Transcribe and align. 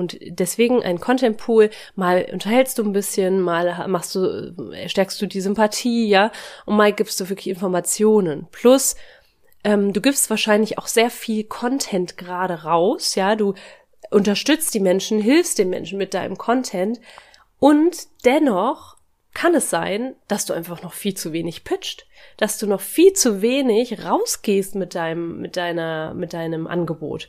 und 0.00 0.18
deswegen 0.20 0.82
ein 0.82 0.98
Content 0.98 1.36
Pool, 1.36 1.70
mal 1.94 2.26
unterhältst 2.32 2.78
du 2.78 2.82
ein 2.82 2.92
bisschen, 2.92 3.40
mal 3.40 3.86
machst 3.86 4.14
du, 4.14 4.54
stärkst 4.86 5.22
du 5.22 5.26
die 5.26 5.40
Sympathie, 5.40 6.08
ja, 6.08 6.32
und 6.66 6.76
mal 6.76 6.92
gibst 6.92 7.20
du 7.20 7.28
wirklich 7.28 7.48
Informationen. 7.48 8.48
Plus, 8.50 8.96
ähm, 9.62 9.92
du 9.92 10.00
gibst 10.00 10.30
wahrscheinlich 10.30 10.78
auch 10.78 10.88
sehr 10.88 11.10
viel 11.10 11.44
Content 11.44 12.16
gerade 12.16 12.64
raus, 12.64 13.14
ja, 13.14 13.36
du 13.36 13.54
unterstützt 14.10 14.74
die 14.74 14.80
Menschen, 14.80 15.20
hilfst 15.20 15.58
den 15.58 15.70
Menschen 15.70 15.98
mit 15.98 16.14
deinem 16.14 16.36
Content 16.36 17.00
und 17.58 18.08
dennoch 18.24 18.96
kann 19.34 19.54
es 19.54 19.70
sein, 19.70 20.16
dass 20.28 20.46
du 20.46 20.54
einfach 20.54 20.82
noch 20.82 20.92
viel 20.92 21.14
zu 21.14 21.32
wenig 21.32 21.62
pitcht, 21.62 22.06
dass 22.36 22.58
du 22.58 22.66
noch 22.66 22.80
viel 22.80 23.12
zu 23.12 23.42
wenig 23.42 24.04
rausgehst 24.04 24.74
mit 24.74 24.94
deinem, 24.94 25.40
mit 25.40 25.56
deiner, 25.56 26.14
mit 26.14 26.32
deinem 26.32 26.66
Angebot. 26.66 27.28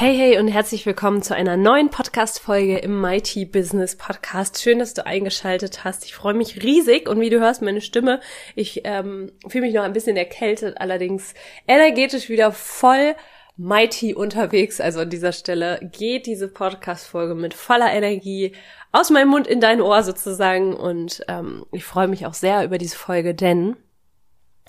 Hey, 0.00 0.16
hey 0.16 0.38
und 0.38 0.46
herzlich 0.46 0.86
willkommen 0.86 1.22
zu 1.22 1.34
einer 1.34 1.56
neuen 1.56 1.90
Podcast-Folge 1.90 2.78
im 2.78 3.00
Mighty 3.00 3.44
Business 3.44 3.96
Podcast. 3.96 4.62
Schön, 4.62 4.78
dass 4.78 4.94
du 4.94 5.04
eingeschaltet 5.04 5.82
hast. 5.82 6.04
Ich 6.04 6.14
freue 6.14 6.34
mich 6.34 6.62
riesig 6.62 7.08
und 7.08 7.18
wie 7.18 7.30
du 7.30 7.40
hörst, 7.40 7.62
meine 7.62 7.80
Stimme, 7.80 8.20
ich 8.54 8.82
ähm, 8.84 9.32
fühle 9.48 9.66
mich 9.66 9.74
noch 9.74 9.82
ein 9.82 9.92
bisschen 9.92 10.16
erkältet, 10.16 10.76
allerdings 10.80 11.34
energetisch 11.66 12.28
wieder 12.28 12.52
voll 12.52 13.16
mighty 13.56 14.14
unterwegs. 14.14 14.80
Also 14.80 15.00
an 15.00 15.10
dieser 15.10 15.32
Stelle 15.32 15.80
geht 15.82 16.26
diese 16.26 16.46
Podcast-Folge 16.46 17.34
mit 17.34 17.52
voller 17.52 17.92
Energie 17.92 18.52
aus 18.92 19.10
meinem 19.10 19.30
Mund 19.30 19.48
in 19.48 19.60
dein 19.60 19.80
Ohr 19.80 20.04
sozusagen 20.04 20.74
und 20.74 21.24
ähm, 21.26 21.66
ich 21.72 21.82
freue 21.82 22.06
mich 22.06 22.24
auch 22.24 22.34
sehr 22.34 22.62
über 22.62 22.78
diese 22.78 22.96
Folge, 22.96 23.34
denn 23.34 23.74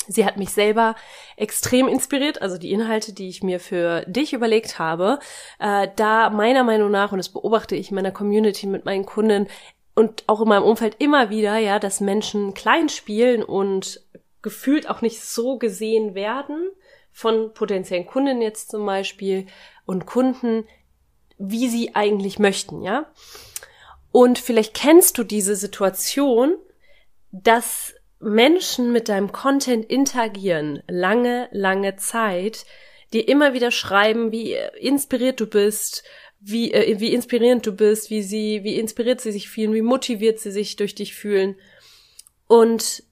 Sie 0.09 0.25
hat 0.25 0.37
mich 0.37 0.49
selber 0.49 0.95
extrem 1.37 1.87
inspiriert, 1.87 2.41
also 2.41 2.57
die 2.57 2.71
Inhalte, 2.71 3.13
die 3.13 3.29
ich 3.29 3.43
mir 3.43 3.59
für 3.59 4.03
dich 4.07 4.33
überlegt 4.33 4.79
habe, 4.79 5.19
äh, 5.59 5.87
da 5.95 6.31
meiner 6.31 6.63
Meinung 6.63 6.89
nach, 6.89 7.11
und 7.11 7.19
das 7.19 7.29
beobachte 7.29 7.75
ich 7.75 7.91
in 7.91 7.95
meiner 7.95 8.11
Community 8.11 8.65
mit 8.65 8.85
meinen 8.85 9.05
Kunden 9.05 9.47
und 9.93 10.23
auch 10.27 10.41
in 10.41 10.47
meinem 10.47 10.63
Umfeld 10.63 10.95
immer 10.97 11.29
wieder, 11.29 11.57
ja, 11.57 11.77
dass 11.77 12.01
Menschen 12.01 12.55
klein 12.55 12.89
spielen 12.89 13.43
und 13.43 14.01
gefühlt 14.41 14.89
auch 14.89 15.01
nicht 15.01 15.21
so 15.21 15.57
gesehen 15.57 16.15
werden 16.15 16.71
von 17.11 17.53
potenziellen 17.53 18.07
Kunden 18.07 18.41
jetzt 18.41 18.71
zum 18.71 18.85
Beispiel 18.85 19.45
und 19.85 20.05
Kunden, 20.05 20.65
wie 21.37 21.67
sie 21.69 21.95
eigentlich 21.95 22.39
möchten, 22.39 22.81
ja. 22.81 23.05
Und 24.11 24.39
vielleicht 24.39 24.73
kennst 24.73 25.19
du 25.19 25.23
diese 25.23 25.55
Situation, 25.55 26.55
dass 27.31 27.93
Menschen 28.19 28.91
mit 28.91 29.09
deinem 29.09 29.31
Content 29.31 29.85
interagieren, 29.85 30.83
lange, 30.87 31.47
lange 31.51 31.95
Zeit, 31.95 32.65
dir 33.13 33.27
immer 33.27 33.53
wieder 33.53 33.71
schreiben, 33.71 34.31
wie 34.31 34.55
inspiriert 34.79 35.39
du 35.39 35.47
bist, 35.47 36.03
wie, 36.39 36.71
äh, 36.71 36.99
wie 36.99 37.13
inspirierend 37.13 37.65
du 37.65 37.73
bist, 37.73 38.09
wie 38.09 38.21
sie, 38.21 38.63
wie 38.63 38.77
inspiriert 38.77 39.21
sie 39.21 39.31
sich 39.31 39.49
fühlen, 39.49 39.73
wie 39.73 39.81
motiviert 39.81 40.39
sie 40.39 40.51
sich 40.51 40.75
durch 40.75 40.95
dich 40.95 41.15
fühlen. 41.15 41.55
Und 42.47 43.03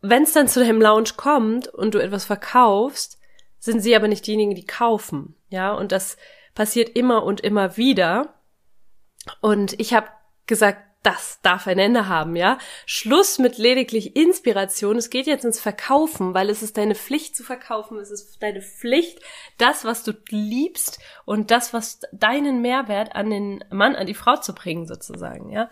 wenn 0.00 0.24
es 0.24 0.32
dann 0.32 0.48
zu 0.48 0.60
deinem 0.60 0.82
Lounge 0.82 1.10
kommt 1.16 1.68
und 1.68 1.94
du 1.94 1.98
etwas 1.98 2.24
verkaufst, 2.24 3.18
sind 3.58 3.80
sie 3.80 3.96
aber 3.96 4.08
nicht 4.08 4.26
diejenigen, 4.26 4.54
die 4.54 4.66
kaufen. 4.66 5.34
Ja, 5.48 5.72
und 5.72 5.92
das 5.92 6.16
passiert 6.54 6.90
immer 6.90 7.24
und 7.24 7.40
immer 7.40 7.76
wieder. 7.76 8.34
Und 9.40 9.78
ich 9.80 9.94
habe 9.94 10.08
gesagt, 10.46 10.83
das 11.04 11.38
darf 11.42 11.66
ein 11.66 11.78
Ende 11.78 12.08
haben, 12.08 12.34
ja? 12.34 12.58
Schluss 12.86 13.38
mit 13.38 13.58
lediglich 13.58 14.16
Inspiration. 14.16 14.96
Es 14.96 15.10
geht 15.10 15.26
jetzt 15.26 15.44
ins 15.44 15.60
Verkaufen, 15.60 16.32
weil 16.32 16.48
es 16.48 16.62
ist 16.62 16.78
deine 16.78 16.94
Pflicht 16.94 17.36
zu 17.36 17.44
verkaufen. 17.44 17.98
Es 17.98 18.10
ist 18.10 18.42
deine 18.42 18.62
Pflicht, 18.62 19.20
das, 19.58 19.84
was 19.84 20.02
du 20.02 20.12
liebst 20.30 20.98
und 21.26 21.50
das, 21.50 21.74
was 21.74 22.00
deinen 22.12 22.62
Mehrwert 22.62 23.14
an 23.14 23.28
den 23.28 23.62
Mann, 23.70 23.94
an 23.94 24.06
die 24.06 24.14
Frau 24.14 24.36
zu 24.36 24.54
bringen, 24.54 24.86
sozusagen, 24.86 25.50
ja? 25.50 25.70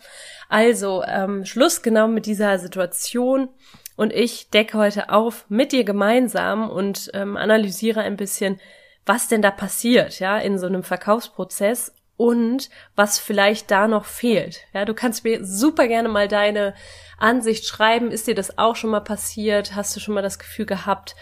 Also, 0.51 1.03
ähm, 1.05 1.47
Schluss 1.47 1.83
genau 1.83 2.09
mit 2.09 2.27
dieser 2.27 2.59
Situation. 2.59 3.49
Und 3.97 4.13
ich 4.13 4.51
decke 4.51 4.77
heute 4.77 5.11
auf 5.11 5.47
mit 5.49 5.73
dir 5.73 5.85
gemeinsam 5.85 6.69
und 6.71 7.11
ähm, 7.15 7.37
analysiere 7.37 8.03
ein 8.03 8.17
bisschen, 8.17 8.61
was 9.07 9.29
denn 9.29 9.43
da 9.43 9.51
passiert, 9.51 10.21
ja, 10.21 10.39
in 10.39 10.59
so 10.59 10.67
einem 10.67 10.83
Verkaufsprozess 10.83 11.95
und 12.23 12.71
was 12.95 13.19
vielleicht 13.19 13.73
da 13.73 13.89
noch 13.89 14.05
fehlt. 14.05 14.61
Ja, 14.73 14.85
du 14.85 14.95
kannst 14.95 15.25
mir 15.25 15.45
super 15.45 15.89
gerne 15.89 16.09
mal 16.09 16.29
deine 16.29 16.73
Ansicht 17.19 17.67
schreiben. 17.67 18.13
Ist 18.13 18.29
dir 18.29 18.37
das 18.37 18.59
auch 18.59 18.77
schon 18.77 18.91
mal 18.91 19.01
passiert? 19.01 19.75
Hast 19.75 19.97
du 19.97 19.99
schon 20.01 20.15
mal 20.15 20.23
das 20.23 20.39
Gefühl 20.39 20.67
gehabt, 20.67 21.17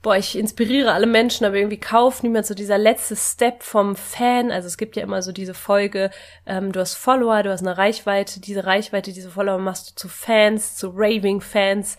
boah, 0.00 0.16
ich 0.16 0.38
inspiriere 0.38 0.92
alle 0.92 1.06
Menschen, 1.06 1.44
aber 1.44 1.56
irgendwie 1.56 1.78
kauft 1.78 2.22
niemand 2.22 2.46
so 2.46 2.54
dieser 2.54 2.78
letzte 2.78 3.14
Step 3.14 3.62
vom 3.62 3.94
Fan. 3.94 4.50
Also 4.50 4.68
es 4.68 4.78
gibt 4.78 4.96
ja 4.96 5.02
immer 5.02 5.20
so 5.20 5.32
diese 5.32 5.52
Folge, 5.52 6.10
ähm, 6.46 6.72
du 6.72 6.80
hast 6.80 6.94
Follower, 6.94 7.42
du 7.42 7.50
hast 7.50 7.60
eine 7.60 7.76
Reichweite, 7.76 8.40
diese 8.40 8.64
Reichweite, 8.64 9.12
diese 9.12 9.30
Follower 9.30 9.58
machst 9.58 9.90
du 9.90 9.94
zu 9.96 10.08
Fans, 10.08 10.76
zu 10.76 10.88
Raving 10.94 11.42
Fans 11.42 11.98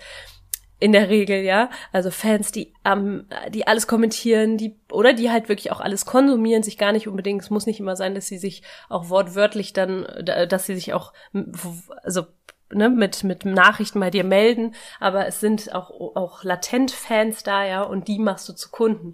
in 0.83 0.91
der 0.91 1.07
Regel, 1.07 1.43
ja. 1.43 1.69
Also 1.93 2.11
Fans, 2.11 2.51
die 2.51 2.73
ähm, 2.83 3.25
die 3.49 3.65
alles 3.65 3.87
kommentieren, 3.87 4.57
die 4.57 4.75
oder 4.91 5.13
die 5.13 5.31
halt 5.31 5.47
wirklich 5.47 5.71
auch 5.71 5.79
alles 5.79 6.05
konsumieren, 6.05 6.61
sich 6.61 6.77
gar 6.77 6.91
nicht 6.91 7.07
unbedingt, 7.07 7.41
es 7.41 7.49
muss 7.49 7.65
nicht 7.65 7.79
immer 7.79 7.95
sein, 7.95 8.15
dass 8.15 8.27
sie 8.27 8.37
sich 8.37 8.63
auch 8.89 9.07
wortwörtlich 9.07 9.71
dann, 9.71 10.05
dass 10.49 10.65
sie 10.65 10.75
sich 10.75 10.93
auch, 10.93 11.13
also 12.03 12.25
ne, 12.69 12.89
mit, 12.89 13.23
mit 13.23 13.45
Nachrichten 13.45 14.01
bei 14.01 14.09
dir 14.09 14.25
melden, 14.25 14.75
aber 14.99 15.25
es 15.25 15.39
sind 15.39 15.73
auch, 15.73 15.89
auch 15.89 16.43
latent 16.43 16.91
Fans 16.91 17.43
da, 17.43 17.63
ja, 17.63 17.83
und 17.83 18.09
die 18.09 18.19
machst 18.19 18.49
du 18.49 18.53
zu 18.53 18.69
Kunden. 18.69 19.13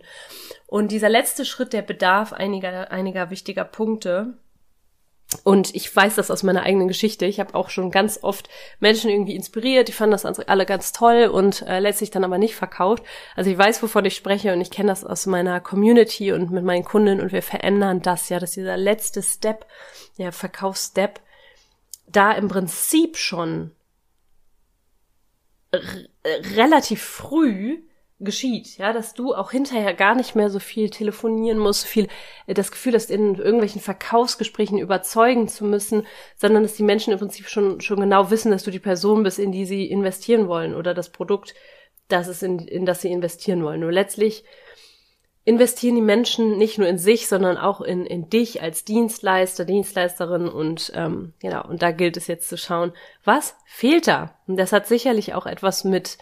Und 0.66 0.91
dieser 0.91 1.09
letzte 1.09 1.46
Schritt, 1.46 1.74
der 1.74 1.84
bedarf 1.84 2.34
einiger, 2.34 2.90
einiger 2.90 3.30
wichtiger 3.30 3.63
Punkte. 3.63 4.40
Und 5.44 5.75
ich 5.75 5.95
weiß 5.95 6.16
das 6.16 6.31
aus 6.31 6.41
meiner 6.41 6.63
eigenen 6.63 6.88
Geschichte. 6.88 7.25
Ich 7.25 7.40
habe 7.40 7.53
auch 7.53 7.69
schon 7.69 7.91
ganz 7.91 8.19
oft 8.23 8.50
Menschen 8.79 9.12
irgendwie 9.12 9.35
inspiriert, 9.35 9.88
die 9.88 9.91
fanden 9.91 10.12
das 10.12 10.25
alle 10.25 10.66
ganz 10.66 10.91
toll 10.91 11.29
und 11.31 11.62
äh, 11.62 11.79
letztlich 11.79 12.09
dann 12.09 12.23
aber 12.23 12.40
nicht 12.40 12.56
verkauft. 12.56 13.03
Also 13.35 13.51
ich 13.51 13.57
weiß, 13.57 13.84
wovon 13.84 14.06
ich 14.06 14.16
spreche 14.16 14.53
und 14.53 14.62
ich 14.62 14.72
kenne 14.72 14.89
das 14.89 15.06
aus 15.06 15.28
meiner 15.28 15.59
Community 15.59 16.31
und 16.31 16.50
mit 16.50 16.63
meinen 16.63 16.84
Kunden 16.84 17.22
und 17.22 17.31
wir 17.31 17.44
verändern 17.44 18.01
das 18.01 18.29
ja, 18.29 18.39
dass 18.39 18.51
dieser 18.51 18.75
letzte 18.75 19.22
Step, 19.22 19.68
der 20.18 20.31
Verkaufsstep, 20.31 21.19
da 22.07 22.31
im 22.31 22.47
Prinzip 22.47 23.16
schon 23.16 23.72
relativ 26.56 27.03
früh 27.03 27.83
geschieht, 28.19 28.77
ja, 28.77 28.92
dass 28.92 29.13
du 29.13 29.33
auch 29.33 29.51
hinterher 29.51 29.94
gar 29.94 30.13
nicht 30.13 30.36
mehr 30.36 30.50
so 30.50 30.60
viel 30.60 30.89
telefonieren 30.89 31.57
musst, 31.57 31.81
so 31.81 31.88
viel 31.88 32.07
äh, 32.48 32.54
das 32.54 32.71
Gefühl 32.71 32.94
hast, 32.94 33.10
in 33.10 33.36
irgendwelchen 33.36 33.81
Verkaufsgesprächen 33.81 34.77
überzeugen 34.77 35.48
zu 35.48 35.63
müssen, 35.66 36.06
sondern 36.36 36.63
dass 36.63 36.75
die 36.75 36.83
Menschen 36.83 37.13
im 37.13 37.19
Prinzip 37.19 37.48
schon 37.48 37.80
schon 37.81 38.00
genau 38.00 38.30
wissen, 38.30 38.51
dass 38.51 38.63
du 38.63 38.71
die 38.71 38.80
Person 38.80 39.24
bist, 39.24 39.39
in 39.39 39.51
die 39.51 39.66
sie 39.66 39.86
investieren 39.86 40.48
wollen 40.48 40.75
oder 40.75 40.94
das 40.94 41.12
Produkt, 41.12 41.56
das 42.10 42.27
es 42.27 42.44
in, 42.44 42.60
in 42.60 42.86
das 42.86 43.01
sie 43.01 43.12
investieren 43.12 43.63
wollen. 43.63 43.80
Nur 43.80 43.92
letztlich 43.92 44.44
investieren 45.45 45.95
die 45.95 46.01
Menschen 46.01 46.57
nicht 46.57 46.77
nur 46.77 46.88
in 46.88 46.98
sich, 46.98 47.27
sondern 47.27 47.57
auch 47.57 47.81
in, 47.81 48.06
in 48.06 48.30
dich 48.30 48.62
als 48.62 48.83
Dienstleister, 48.83 49.63
Dienstleisterin 49.65 50.48
und 50.48 50.92
ähm, 50.94 51.33
genau, 51.39 51.65
und 51.65 51.81
da 51.81 51.92
gilt 51.92 52.18
es 52.18 52.27
jetzt 52.27 52.50
zu 52.50 52.57
schauen, 52.57 52.92
was 53.24 53.56
fehlt 53.65 54.07
da? 54.07 54.36
Und 54.45 54.57
das 54.57 54.74
hat 54.74 54.88
sicherlich 54.88 55.33
auch 55.33 55.45
etwas 55.45 55.86
mit 55.86 56.18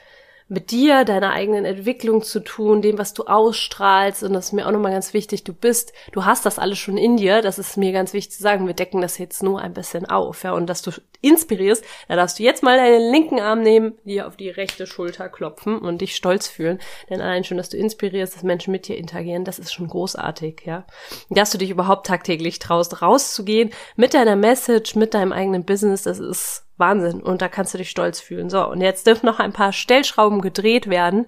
mit 0.50 0.72
dir, 0.72 1.04
deiner 1.04 1.32
eigenen 1.32 1.66
Entwicklung 1.66 2.22
zu 2.22 2.40
tun, 2.40 2.82
dem, 2.82 2.98
was 2.98 3.14
du 3.14 3.26
ausstrahlst. 3.26 4.24
Und 4.24 4.34
das 4.34 4.48
ist 4.48 4.52
mir 4.54 4.66
auch 4.66 4.72
nochmal 4.72 4.94
ganz 4.94 5.14
wichtig. 5.14 5.44
Du 5.44 5.54
bist, 5.54 5.92
du 6.14 6.26
hast 6.26 6.46
das 6.46 6.58
alles 6.58 6.78
schon 6.78 6.98
in 6.98 7.18
dir. 7.18 7.42
Das 7.42 7.60
ist 7.60 7.78
mir 7.78 7.92
ganz 7.92 8.14
wichtig 8.14 8.38
zu 8.38 8.44
sagen. 8.44 8.68
Wir 8.68 8.74
decken 8.74 9.02
das 9.02 9.18
jetzt 9.18 9.44
nur 9.44 9.62
ein 9.62 9.74
bisschen 9.74 10.06
auf, 10.06 10.44
ja. 10.44 10.54
Und 10.54 10.68
dass 10.68 10.82
du 10.82 10.92
inspirierst, 11.22 11.84
da 12.08 12.16
darfst 12.16 12.40
du 12.40 12.44
jetzt 12.44 12.64
mal 12.64 12.78
deinen 12.78 13.12
linken 13.12 13.40
Arm 13.40 13.62
nehmen, 13.62 13.98
dir 14.04 14.28
auf 14.28 14.38
die 14.38 14.50
rechte 14.50 14.88
Schulter 14.88 15.30
klopfen 15.30 15.80
und 15.80 16.02
dich 16.02 16.16
stolz 16.16 16.48
fühlen. 16.48 16.80
Denn 17.10 17.22
allein 17.22 17.44
schon, 17.44 17.58
dass 17.58 17.70
du 17.70 17.78
inspirierst, 17.78 18.36
dass 18.36 18.44
Menschen 18.44 18.72
mit 18.72 18.88
dir 18.88 18.98
interagieren, 18.98 19.46
das 19.46 19.60
ist 19.60 19.74
schon 19.74 19.88
großartig, 19.88 20.62
ja. 20.66 20.86
Dass 21.30 21.52
du 21.52 21.58
dich 21.58 21.70
überhaupt 21.70 22.08
tagtäglich 22.08 22.60
traust, 22.60 23.02
rauszugehen 23.02 23.72
mit 23.96 24.14
deiner 24.14 24.36
Message, 24.36 24.96
mit 24.96 25.14
deinem 25.14 25.32
eigenen 25.32 25.66
Business, 25.66 26.04
das 26.04 26.20
ist 26.20 26.66
Wahnsinn. 26.78 27.22
Und 27.22 27.42
da 27.42 27.48
kannst 27.48 27.74
du 27.74 27.78
dich 27.78 27.90
stolz 27.90 28.20
fühlen. 28.20 28.50
So, 28.50 28.66
und 28.68 28.82
jetzt 28.82 29.08
dürfen 29.08 29.26
noch 29.26 29.40
ein 29.40 29.54
paar 29.54 29.74
Stellschrauben 29.74 30.42
gedreht 30.42 30.90
werden, 30.90 31.28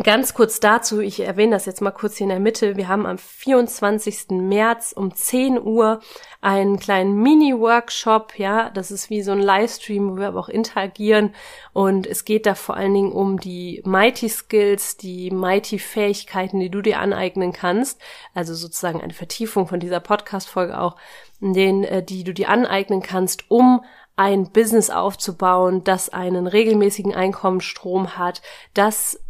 Ganz 0.00 0.32
kurz 0.32 0.58
dazu, 0.58 1.00
ich 1.00 1.20
erwähne 1.20 1.52
das 1.52 1.66
jetzt 1.66 1.82
mal 1.82 1.90
kurz 1.90 2.16
hier 2.16 2.24
in 2.24 2.30
der 2.30 2.40
Mitte. 2.40 2.78
Wir 2.78 2.88
haben 2.88 3.04
am 3.04 3.18
24. 3.18 4.30
März 4.30 4.94
um 4.96 5.14
10 5.14 5.60
Uhr 5.60 6.00
einen 6.40 6.78
kleinen 6.78 7.20
Mini-Workshop, 7.20 8.38
ja, 8.38 8.70
das 8.70 8.90
ist 8.90 9.10
wie 9.10 9.20
so 9.20 9.32
ein 9.32 9.38
Livestream, 9.38 10.10
wo 10.10 10.16
wir 10.16 10.28
aber 10.28 10.40
auch 10.40 10.48
interagieren 10.48 11.34
und 11.74 12.06
es 12.06 12.24
geht 12.24 12.46
da 12.46 12.54
vor 12.54 12.74
allen 12.74 12.94
Dingen 12.94 13.12
um 13.12 13.38
die 13.38 13.82
Mighty 13.84 14.30
Skills, 14.30 14.96
die 14.96 15.30
Mighty 15.30 15.78
Fähigkeiten, 15.78 16.58
die 16.58 16.70
du 16.70 16.80
dir 16.80 16.98
aneignen 16.98 17.52
kannst, 17.52 18.00
also 18.32 18.54
sozusagen 18.54 19.02
eine 19.02 19.12
Vertiefung 19.12 19.66
von 19.66 19.78
dieser 19.78 20.00
Podcast-Folge 20.00 20.80
auch, 20.80 20.96
in 21.42 21.52
denen, 21.52 21.84
äh, 21.84 22.02
die 22.02 22.24
du 22.24 22.32
dir 22.32 22.48
aneignen 22.48 23.02
kannst, 23.02 23.50
um 23.50 23.84
ein 24.16 24.52
Business 24.52 24.88
aufzubauen, 24.88 25.84
das 25.84 26.08
einen 26.08 26.46
regelmäßigen 26.46 27.14
Einkommensstrom 27.14 28.16
hat, 28.16 28.40
das 28.72 29.20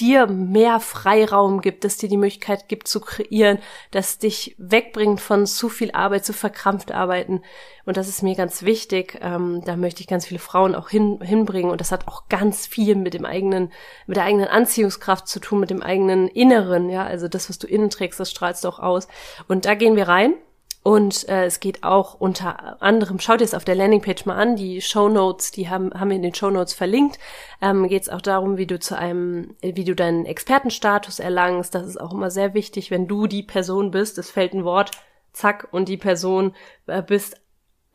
dir 0.00 0.26
mehr 0.26 0.80
Freiraum 0.80 1.60
gibt, 1.60 1.84
dass 1.84 1.96
dir 1.96 2.08
die 2.08 2.16
Möglichkeit 2.16 2.68
gibt 2.68 2.88
zu 2.88 3.00
kreieren, 3.00 3.58
dass 3.92 4.18
dich 4.18 4.56
wegbringt 4.58 5.20
von 5.20 5.46
zu 5.46 5.68
viel 5.68 5.92
Arbeit, 5.92 6.24
zu 6.24 6.32
verkrampft 6.32 6.92
arbeiten. 6.92 7.42
Und 7.84 7.96
das 7.96 8.08
ist 8.08 8.22
mir 8.22 8.34
ganz 8.34 8.62
wichtig. 8.62 9.18
Ähm, 9.20 9.62
da 9.64 9.76
möchte 9.76 10.00
ich 10.00 10.08
ganz 10.08 10.26
viele 10.26 10.40
Frauen 10.40 10.74
auch 10.74 10.88
hin, 10.88 11.20
hinbringen. 11.22 11.70
Und 11.70 11.80
das 11.80 11.92
hat 11.92 12.08
auch 12.08 12.28
ganz 12.28 12.66
viel 12.66 12.96
mit 12.96 13.14
dem 13.14 13.24
eigenen, 13.24 13.72
mit 14.06 14.16
der 14.16 14.24
eigenen 14.24 14.48
Anziehungskraft 14.48 15.28
zu 15.28 15.40
tun, 15.40 15.60
mit 15.60 15.70
dem 15.70 15.82
eigenen 15.82 16.26
Inneren. 16.28 16.90
Ja, 16.90 17.04
also 17.04 17.28
das, 17.28 17.48
was 17.48 17.58
du 17.58 17.66
innen 17.66 17.90
trägst, 17.90 18.18
das 18.18 18.30
strahlst 18.30 18.64
du 18.64 18.68
auch 18.68 18.80
aus. 18.80 19.08
Und 19.46 19.66
da 19.66 19.74
gehen 19.74 19.96
wir 19.96 20.08
rein. 20.08 20.34
Und 20.82 21.28
äh, 21.28 21.44
es 21.44 21.60
geht 21.60 21.84
auch 21.84 22.14
unter 22.14 22.82
anderem, 22.82 23.20
schaut 23.20 23.40
ihr 23.40 23.44
es 23.44 23.54
auf 23.54 23.64
der 23.64 23.76
Landingpage 23.76 24.26
mal 24.26 24.34
an, 24.34 24.56
die 24.56 24.80
Show 24.80 25.08
Notes, 25.08 25.52
die 25.52 25.68
haben, 25.68 25.92
haben 25.94 26.08
wir 26.08 26.16
in 26.16 26.22
den 26.22 26.34
Show 26.34 26.50
Notes 26.50 26.74
verlinkt. 26.74 27.20
Ähm, 27.60 27.88
geht 27.88 28.02
es 28.02 28.08
auch 28.08 28.20
darum, 28.20 28.56
wie 28.56 28.66
du 28.66 28.80
zu 28.80 28.98
einem, 28.98 29.54
wie 29.62 29.84
du 29.84 29.94
deinen 29.94 30.26
Expertenstatus 30.26 31.20
erlangst. 31.20 31.76
Das 31.76 31.86
ist 31.86 32.00
auch 32.00 32.12
immer 32.12 32.32
sehr 32.32 32.52
wichtig, 32.54 32.90
wenn 32.90 33.06
du 33.06 33.28
die 33.28 33.44
Person 33.44 33.92
bist, 33.92 34.18
es 34.18 34.30
fällt 34.30 34.54
ein 34.54 34.64
Wort, 34.64 34.90
zack, 35.32 35.68
und 35.70 35.88
die 35.88 35.96
Person 35.96 36.52
äh, 36.88 37.00
bist, 37.00 37.40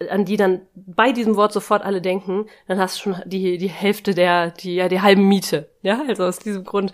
an 0.09 0.23
die 0.23 0.37
dann 0.37 0.61
bei 0.75 1.11
diesem 1.11 1.35
Wort 1.35 1.51
sofort 1.51 1.83
alle 1.83 2.01
denken, 2.01 2.45
dann 2.67 2.79
hast 2.79 2.97
du 2.97 3.01
schon 3.01 3.21
die, 3.25 3.57
die 3.57 3.67
Hälfte 3.67 4.13
der, 4.13 4.51
die, 4.51 4.75
ja, 4.75 4.87
die 4.87 5.01
halben 5.01 5.27
Miete. 5.27 5.69
Ja, 5.81 6.03
also 6.07 6.23
aus 6.23 6.39
diesem 6.39 6.63
Grund, 6.63 6.93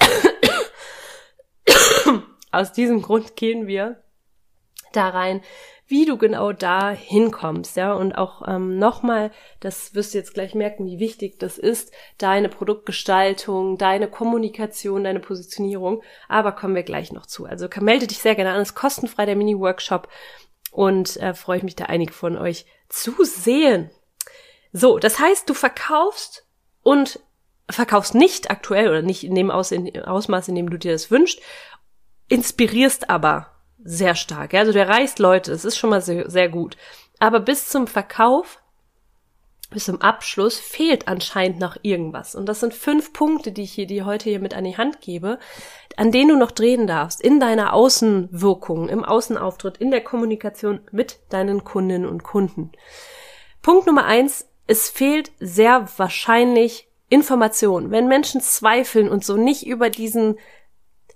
aus 2.50 2.72
diesem 2.72 3.02
Grund 3.02 3.36
gehen 3.36 3.68
wir 3.68 4.02
da 4.92 5.08
rein, 5.08 5.42
wie 5.86 6.04
du 6.04 6.18
genau 6.18 6.52
da 6.52 6.90
hinkommst, 6.90 7.76
ja, 7.76 7.94
und 7.94 8.12
auch 8.12 8.46
ähm, 8.46 8.78
nochmal, 8.78 9.30
das 9.60 9.94
wirst 9.94 10.12
du 10.12 10.18
jetzt 10.18 10.34
gleich 10.34 10.54
merken, 10.54 10.84
wie 10.84 10.98
wichtig 10.98 11.38
das 11.38 11.56
ist, 11.56 11.92
deine 12.18 12.50
Produktgestaltung, 12.50 13.78
deine 13.78 14.08
Kommunikation, 14.08 15.04
deine 15.04 15.20
Positionierung, 15.20 16.02
aber 16.28 16.52
kommen 16.52 16.74
wir 16.74 16.82
gleich 16.82 17.10
noch 17.10 17.24
zu. 17.24 17.46
Also 17.46 17.68
melde 17.80 18.06
dich 18.06 18.18
sehr 18.18 18.34
gerne 18.34 18.52
an, 18.52 18.60
es 18.60 18.70
ist 18.70 18.74
kostenfrei 18.74 19.24
der 19.24 19.36
Mini-Workshop 19.36 20.08
und 20.70 21.16
äh, 21.16 21.32
freue 21.32 21.58
ich 21.58 21.64
mich 21.64 21.76
da 21.76 21.86
einige 21.86 22.12
von 22.12 22.36
euch 22.36 22.66
zu 22.90 23.24
sehen. 23.24 23.90
So, 24.72 24.98
das 24.98 25.18
heißt, 25.18 25.48
du 25.48 25.54
verkaufst 25.54 26.46
und 26.82 27.20
verkaufst 27.70 28.14
nicht 28.14 28.50
aktuell 28.50 28.88
oder 28.88 29.02
nicht 29.02 29.24
in 29.24 29.34
dem 29.34 29.50
Aus 29.50 29.72
in, 29.72 29.98
Ausmaß, 30.02 30.48
in 30.48 30.54
dem 30.54 30.68
du 30.68 30.78
dir 30.78 30.92
das 30.92 31.10
wünschst, 31.10 31.40
inspirierst 32.28 33.08
aber 33.08 33.57
sehr 33.82 34.14
stark. 34.14 34.54
Also 34.54 34.72
der 34.72 34.88
reißt 34.88 35.18
Leute, 35.18 35.50
das 35.50 35.64
ist 35.64 35.76
schon 35.76 35.90
mal 35.90 36.00
sehr, 36.00 36.30
sehr 36.30 36.48
gut. 36.48 36.76
Aber 37.18 37.40
bis 37.40 37.68
zum 37.68 37.86
Verkauf, 37.86 38.60
bis 39.70 39.84
zum 39.84 40.00
Abschluss 40.00 40.58
fehlt 40.58 41.08
anscheinend 41.08 41.58
noch 41.58 41.76
irgendwas. 41.82 42.34
Und 42.34 42.46
das 42.46 42.60
sind 42.60 42.74
fünf 42.74 43.12
Punkte, 43.12 43.52
die 43.52 43.62
ich 43.62 43.72
hier, 43.72 43.86
die 43.86 44.02
heute 44.02 44.30
hier 44.30 44.40
mit 44.40 44.54
an 44.54 44.64
die 44.64 44.78
Hand 44.78 45.00
gebe, 45.00 45.38
an 45.96 46.10
denen 46.10 46.30
du 46.30 46.36
noch 46.36 46.52
drehen 46.52 46.86
darfst 46.86 47.20
in 47.20 47.38
deiner 47.40 47.74
Außenwirkung, 47.74 48.88
im 48.88 49.04
Außenauftritt, 49.04 49.76
in 49.76 49.90
der 49.90 50.02
Kommunikation 50.02 50.80
mit 50.90 51.18
deinen 51.28 51.64
Kundinnen 51.64 52.08
und 52.08 52.22
Kunden. 52.22 52.72
Punkt 53.60 53.86
Nummer 53.86 54.04
eins, 54.04 54.48
es 54.66 54.88
fehlt 54.88 55.32
sehr 55.40 55.86
wahrscheinlich 55.96 56.88
Information. 57.10 57.90
Wenn 57.90 58.06
Menschen 58.06 58.40
zweifeln 58.40 59.08
und 59.08 59.24
so 59.24 59.36
nicht 59.36 59.66
über 59.66 59.90
diesen 59.90 60.38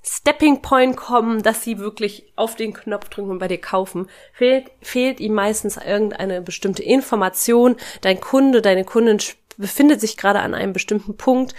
Stepping 0.04 0.62
Point 0.62 0.96
kommen, 0.96 1.43
dass 1.43 1.62
sie 1.62 1.78
wirklich 1.78 2.32
auf 2.34 2.56
den 2.56 2.72
Knopf 2.72 3.08
drücken 3.08 3.31
und 3.31 3.38
bei 3.38 3.49
dir 3.49 3.60
kaufen, 3.60 4.08
fehlt, 4.32 4.70
fehlt 4.81 5.20
ihm 5.20 5.34
meistens 5.34 5.76
irgendeine 5.76 6.43
bestimmte 6.43 6.82
Information. 6.82 7.76
Dein 8.00 8.20
Kunde, 8.20 8.62
deine 8.62 8.84
Kundin 8.84 9.19
befindet 9.56 10.00
sich 10.00 10.16
gerade 10.16 10.40
an 10.40 10.54
einem 10.54 10.72
bestimmten 10.72 11.16
Punkt 11.16 11.54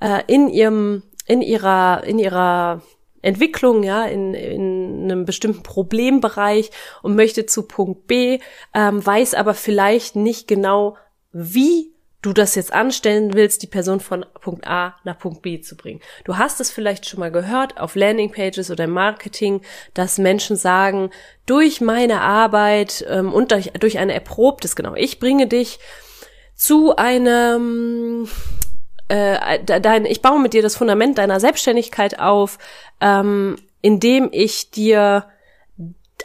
äh, 0.00 0.22
in 0.28 0.48
ihrem, 0.48 1.02
in 1.26 1.42
ihrer, 1.42 2.04
in 2.04 2.20
ihrer 2.20 2.82
Entwicklung, 3.20 3.82
ja, 3.82 4.04
in, 4.04 4.32
in 4.34 5.04
einem 5.04 5.24
bestimmten 5.24 5.64
Problembereich 5.64 6.70
und 7.02 7.16
möchte 7.16 7.46
zu 7.46 7.66
Punkt 7.66 8.06
B, 8.06 8.38
ähm, 8.74 9.04
weiß 9.04 9.34
aber 9.34 9.54
vielleicht 9.54 10.14
nicht 10.14 10.46
genau, 10.46 10.96
wie 11.32 11.92
du 12.22 12.32
das 12.32 12.54
jetzt 12.56 12.72
anstellen 12.72 13.34
willst, 13.34 13.62
die 13.62 13.68
Person 13.68 14.00
von 14.00 14.26
Punkt 14.40 14.66
A 14.66 14.96
nach 15.04 15.18
Punkt 15.18 15.42
B 15.42 15.60
zu 15.60 15.76
bringen. 15.76 16.00
Du 16.24 16.36
hast 16.36 16.60
es 16.60 16.70
vielleicht 16.70 17.06
schon 17.06 17.20
mal 17.20 17.30
gehört 17.30 17.78
auf 17.78 17.94
Landingpages 17.94 18.70
oder 18.70 18.84
im 18.84 18.90
Marketing, 18.90 19.62
dass 19.94 20.18
Menschen 20.18 20.56
sagen, 20.56 21.10
durch 21.46 21.80
meine 21.80 22.20
Arbeit 22.20 23.06
ähm, 23.08 23.32
und 23.32 23.52
durch, 23.52 23.72
durch 23.78 23.98
ein 23.98 24.10
erprobtes, 24.10 24.74
genau, 24.74 24.94
ich 24.94 25.20
bringe 25.20 25.46
dich 25.46 25.78
zu 26.56 26.96
einem 26.96 28.28
äh, 29.06 29.62
dein, 29.64 30.04
ich 30.04 30.20
baue 30.20 30.40
mit 30.40 30.52
dir 30.52 30.62
das 30.62 30.76
Fundament 30.76 31.18
deiner 31.18 31.38
Selbstständigkeit 31.38 32.18
auf, 32.18 32.58
ähm, 33.00 33.56
indem 33.80 34.28
ich 34.32 34.70
dir 34.70 35.26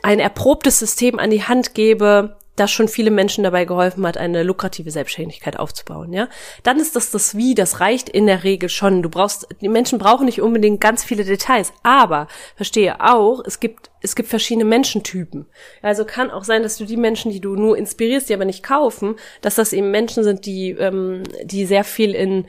ein 0.01 0.19
erprobtes 0.19 0.80
System 0.80 1.19
an 1.19 1.30
die 1.30 1.44
Hand 1.44 1.75
gebe, 1.75 2.38
das 2.56 2.72
schon 2.72 2.88
viele 2.88 3.12
Menschen 3.12 3.44
dabei 3.44 3.66
geholfen 3.66 4.06
hat, 4.06 4.18
eine 4.18 4.44
lukrative 4.44 4.92
Selbstständigkeit 4.92 5.58
aufzubauen, 5.58 6.14
ja. 6.14 6.28
Dann 6.64 6.80
ist 6.80 6.96
das 6.96 7.12
das 7.12 7.36
Wie, 7.36 7.56
das 7.56 7.80
reicht 7.80 8.10
in 8.10 8.28
der 8.28 8.44
Regel 8.44 8.70
schon. 8.70 9.02
Du 9.02 9.10
brauchst, 9.10 9.48
die 9.62 9.70
Menschen 9.70 9.98
brauchen 9.98 10.25
nicht 10.25 10.42
unbedingt 10.42 10.80
ganz 10.80 11.04
viele 11.04 11.24
Details, 11.24 11.74
aber 11.82 12.27
verstehe 12.56 13.01
auch, 13.01 13.44
es 13.46 13.60
gibt, 13.60 13.89
es 14.01 14.16
gibt 14.16 14.30
verschiedene 14.30 14.66
Menschentypen. 14.66 15.48
Also 15.82 16.06
kann 16.06 16.30
auch 16.30 16.44
sein, 16.44 16.62
dass 16.62 16.77
du 16.77 16.86
die 16.86 16.98
Menschen, 16.98 17.32
die 17.32 17.42
du 17.42 17.56
nur 17.56 17.77
inspirierst, 17.77 18.30
die 18.30 18.34
aber 18.34 18.46
nicht 18.46 18.63
kaufen, 18.63 19.16
dass 19.42 19.56
das 19.56 19.74
eben 19.74 19.89
Menschen 19.92 20.24
sind, 20.24 20.46
die, 20.46 20.72
ähm, 20.72 21.24
die 21.44 21.66
sehr 21.66 21.84
viel 21.84 22.13
in, 22.13 22.46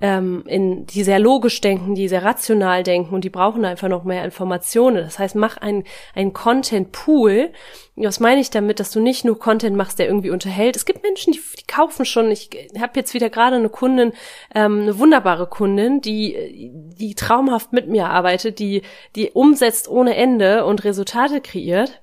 ähm, 0.00 0.44
in, 0.46 0.86
die 0.86 1.02
sehr 1.02 1.18
logisch 1.18 1.60
denken, 1.60 1.94
die 1.94 2.08
sehr 2.08 2.24
rational 2.24 2.82
denken 2.82 3.14
und 3.14 3.24
die 3.24 3.30
brauchen 3.30 3.64
einfach 3.64 3.88
noch 3.88 4.04
mehr 4.04 4.24
Informationen. 4.24 4.96
Das 4.96 5.18
heißt, 5.18 5.34
mach 5.34 5.56
ein, 5.56 5.84
ein 6.14 6.32
Content 6.32 6.92
Pool, 6.92 7.50
was 7.96 8.20
meine 8.20 8.40
ich 8.40 8.50
damit, 8.50 8.80
dass 8.80 8.92
du 8.92 9.00
nicht 9.00 9.24
nur 9.24 9.38
Content 9.38 9.76
machst, 9.76 9.98
der 9.98 10.06
irgendwie 10.06 10.30
unterhält? 10.30 10.76
Es 10.76 10.84
gibt 10.84 11.02
Menschen, 11.02 11.32
die, 11.32 11.40
die 11.58 11.66
kaufen 11.66 12.04
schon. 12.04 12.30
Ich 12.30 12.50
habe 12.80 12.92
jetzt 12.94 13.14
wieder 13.14 13.28
gerade 13.28 13.56
eine 13.56 13.68
Kundin, 13.70 14.12
ähm, 14.54 14.82
eine 14.82 14.98
wunderbare 14.98 15.46
Kundin, 15.48 16.00
die, 16.00 16.70
die 16.72 17.14
traumhaft 17.14 17.72
mit 17.72 17.88
mir 17.88 18.08
arbeitet, 18.08 18.58
die, 18.58 18.82
die 19.16 19.30
umsetzt 19.30 19.88
ohne 19.88 20.14
Ende 20.16 20.64
und 20.64 20.84
Resultate 20.84 21.40
kreiert. 21.40 22.00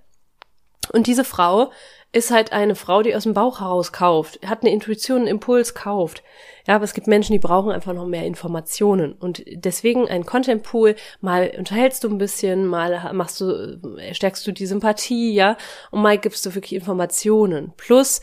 Und 0.91 1.07
diese 1.07 1.23
Frau 1.23 1.71
ist 2.15 2.31
halt 2.31 2.53
eine 2.53 2.75
Frau, 2.75 3.01
die 3.01 3.13
aus 3.13 3.23
dem 3.23 3.33
Bauch 3.33 3.59
heraus 3.59 3.91
kauft, 3.91 4.39
hat 4.47 4.61
eine 4.61 4.71
Intuition, 4.71 5.19
einen 5.19 5.27
Impuls 5.27 5.75
kauft. 5.75 6.23
Ja, 6.65 6.75
aber 6.75 6.85
es 6.85 6.93
gibt 6.93 7.07
Menschen, 7.07 7.33
die 7.33 7.39
brauchen 7.39 7.73
einfach 7.73 7.91
noch 7.91 8.07
mehr 8.07 8.25
Informationen. 8.25 9.11
Und 9.11 9.43
deswegen 9.51 10.07
ein 10.07 10.25
Content 10.25 10.63
Pool, 10.63 10.95
mal 11.19 11.51
unterhältst 11.57 12.05
du 12.05 12.09
ein 12.09 12.17
bisschen, 12.17 12.65
mal 12.67 13.11
machst 13.13 13.41
du, 13.41 13.99
stärkst 14.13 14.47
du 14.47 14.53
die 14.53 14.65
Sympathie, 14.65 15.33
ja, 15.33 15.57
und 15.91 16.01
mal 16.01 16.17
gibst 16.17 16.45
du 16.45 16.55
wirklich 16.55 16.73
Informationen. 16.73 17.73
Plus, 17.75 18.21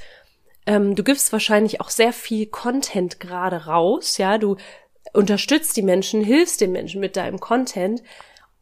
ähm, 0.65 0.95
du 0.95 1.05
gibst 1.05 1.31
wahrscheinlich 1.31 1.83
auch 1.83 1.91
sehr 1.91 2.15
viel 2.15 2.47
Content 2.47 3.21
gerade 3.21 3.67
raus, 3.67 4.17
ja, 4.17 4.39
du 4.39 4.57
unterstützt 5.13 5.77
die 5.77 5.83
Menschen, 5.83 6.25
hilfst 6.25 6.63
den 6.63 6.73
Menschen 6.73 7.03
mit 7.03 7.15
deinem 7.17 7.41
Content 7.41 8.03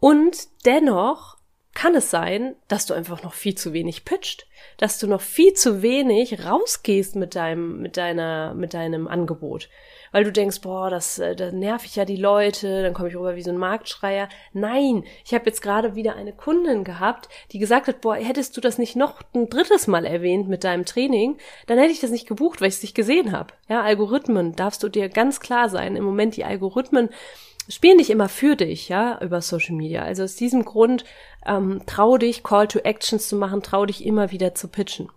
und 0.00 0.48
dennoch 0.64 1.36
kann 1.80 1.94
es 1.94 2.10
sein, 2.10 2.56
dass 2.68 2.84
du 2.84 2.92
einfach 2.92 3.22
noch 3.22 3.32
viel 3.32 3.54
zu 3.54 3.72
wenig 3.72 4.04
pitcht, 4.04 4.46
dass 4.76 4.98
du 4.98 5.06
noch 5.06 5.22
viel 5.22 5.54
zu 5.54 5.80
wenig 5.80 6.44
rausgehst 6.44 7.16
mit 7.16 7.34
deinem, 7.34 7.80
mit 7.80 7.96
deiner, 7.96 8.52
mit 8.52 8.74
deinem 8.74 9.08
Angebot 9.08 9.70
weil 10.12 10.24
du 10.24 10.32
denkst, 10.32 10.60
boah, 10.60 10.90
das, 10.90 11.18
äh, 11.18 11.36
da 11.36 11.52
nerv 11.52 11.84
ich 11.84 11.96
ja 11.96 12.04
die 12.04 12.16
Leute, 12.16 12.82
dann 12.82 12.94
komme 12.94 13.08
ich 13.08 13.16
rüber 13.16 13.36
wie 13.36 13.42
so 13.42 13.50
ein 13.50 13.56
Marktschreier. 13.56 14.28
Nein, 14.52 15.04
ich 15.24 15.34
habe 15.34 15.46
jetzt 15.46 15.62
gerade 15.62 15.94
wieder 15.94 16.16
eine 16.16 16.32
Kundin 16.32 16.84
gehabt, 16.84 17.28
die 17.52 17.58
gesagt 17.58 17.88
hat, 17.88 18.00
boah, 18.00 18.16
hättest 18.16 18.56
du 18.56 18.60
das 18.60 18.78
nicht 18.78 18.96
noch 18.96 19.20
ein 19.34 19.48
drittes 19.48 19.86
Mal 19.86 20.04
erwähnt 20.04 20.48
mit 20.48 20.64
deinem 20.64 20.84
Training, 20.84 21.36
dann 21.66 21.78
hätte 21.78 21.92
ich 21.92 22.00
das 22.00 22.10
nicht 22.10 22.28
gebucht, 22.28 22.60
weil 22.60 22.68
ich 22.68 22.74
es 22.74 22.82
nicht 22.82 22.94
gesehen 22.94 23.32
habe. 23.32 23.54
Ja, 23.68 23.82
Algorithmen, 23.82 24.56
darfst 24.56 24.82
du 24.82 24.88
dir 24.88 25.08
ganz 25.08 25.40
klar 25.40 25.68
sein. 25.68 25.96
Im 25.96 26.04
Moment 26.04 26.36
die 26.36 26.44
Algorithmen 26.44 27.10
spielen 27.68 27.98
nicht 27.98 28.10
immer 28.10 28.28
für 28.28 28.56
dich, 28.56 28.88
ja, 28.88 29.20
über 29.20 29.40
Social 29.40 29.74
Media. 29.74 30.02
Also 30.02 30.24
aus 30.24 30.36
diesem 30.36 30.64
Grund 30.64 31.04
ähm, 31.46 31.82
trau 31.86 32.18
dich, 32.18 32.42
Call 32.42 32.68
to 32.68 32.80
Actions 32.80 33.28
zu 33.28 33.36
machen, 33.36 33.62
trau 33.62 33.86
dich 33.86 34.04
immer 34.04 34.30
wieder 34.30 34.54
zu 34.54 34.68
pitchen. 34.68 35.08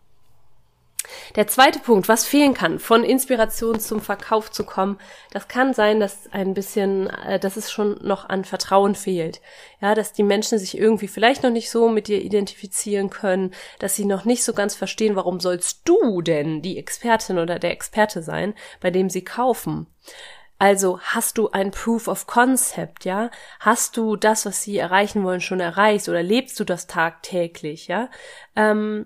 Der 1.36 1.48
zweite 1.48 1.80
Punkt, 1.80 2.08
was 2.08 2.26
fehlen 2.26 2.54
kann, 2.54 2.80
von 2.80 3.04
Inspiration 3.04 3.80
zum 3.80 4.02
Verkauf 4.02 4.52
zu 4.52 4.64
kommen, 4.64 5.00
das 5.32 5.48
kann 5.48 5.74
sein, 5.74 6.00
dass 6.00 6.32
ein 6.32 6.54
bisschen, 6.54 7.10
äh, 7.10 7.40
dass 7.40 7.58
es 7.58 7.72
schon 7.72 7.98
noch 8.02 8.30
an 8.30 8.46
Vertrauen 8.46 8.96
fehlt. 8.96 9.42
Ja, 9.82 9.96
dass 9.96 10.14
die 10.14 10.24
Menschen 10.24 10.60
sich 10.60 10.78
irgendwie 10.78 11.08
vielleicht 11.08 11.44
noch 11.44 11.50
nicht 11.50 11.70
so 11.70 11.90
mit 11.90 12.08
dir 12.08 12.22
identifizieren 12.22 13.10
können, 13.10 13.54
dass 13.80 13.96
sie 13.96 14.06
noch 14.06 14.26
nicht 14.26 14.44
so 14.44 14.54
ganz 14.54 14.76
verstehen, 14.76 15.16
warum 15.16 15.40
sollst 15.40 15.82
du 15.86 16.22
denn 16.22 16.62
die 16.62 16.78
Expertin 16.78 17.40
oder 17.40 17.60
der 17.60 17.72
Experte 17.72 18.24
sein, 18.24 18.54
bei 18.80 18.92
dem 18.92 19.10
sie 19.10 19.24
kaufen. 19.24 19.88
Also 20.60 21.00
hast 21.02 21.38
du 21.38 21.50
ein 21.50 21.72
Proof 21.72 22.08
of 22.08 22.26
Concept, 22.26 23.04
ja? 23.04 23.32
Hast 23.60 23.98
du 23.98 24.16
das, 24.16 24.46
was 24.46 24.62
sie 24.62 24.78
erreichen 24.78 25.24
wollen, 25.24 25.42
schon 25.42 25.60
erreicht 25.60 26.08
oder 26.08 26.24
lebst 26.24 26.58
du 26.60 26.64
das 26.64 26.88
tagtäglich, 26.88 27.88
ja? 27.88 28.10
Ähm, 28.56 29.06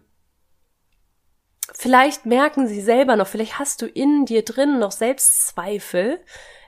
vielleicht 1.78 2.26
merken 2.26 2.68
sie 2.68 2.82
selber 2.82 3.16
noch, 3.16 3.28
vielleicht 3.28 3.60
hast 3.60 3.82
du 3.82 3.86
in 3.86 4.26
dir 4.26 4.44
drin 4.44 4.80
noch 4.80 4.92
Selbstzweifel, 4.92 6.20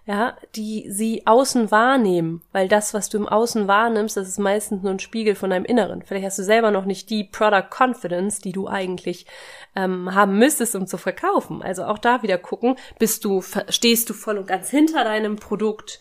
ja, 0.05 0.35
die 0.55 0.89
sie 0.89 1.27
außen 1.27 1.69
wahrnehmen, 1.69 2.41
weil 2.51 2.67
das, 2.67 2.95
was 2.95 3.09
du 3.09 3.17
im 3.17 3.27
Außen 3.27 3.67
wahrnimmst, 3.67 4.17
das 4.17 4.27
ist 4.27 4.39
meistens 4.39 4.81
nur 4.81 4.91
ein 4.91 4.99
Spiegel 4.99 5.35
von 5.35 5.51
deinem 5.51 5.65
Inneren. 5.65 6.01
Vielleicht 6.01 6.25
hast 6.25 6.39
du 6.39 6.43
selber 6.43 6.71
noch 6.71 6.85
nicht 6.85 7.09
die 7.11 7.23
Product 7.23 7.69
Confidence, 7.69 8.39
die 8.39 8.51
du 8.51 8.67
eigentlich 8.67 9.27
ähm, 9.75 10.15
haben 10.15 10.39
müsstest, 10.39 10.75
um 10.75 10.87
zu 10.87 10.97
verkaufen. 10.97 11.61
Also 11.61 11.83
auch 11.83 11.99
da 11.99 12.23
wieder 12.23 12.39
gucken, 12.39 12.75
bist 12.97 13.23
du, 13.23 13.43
stehst 13.69 14.09
du 14.09 14.15
voll 14.15 14.39
und 14.39 14.47
ganz 14.47 14.69
hinter 14.69 15.03
deinem 15.03 15.35
Produkt, 15.35 15.99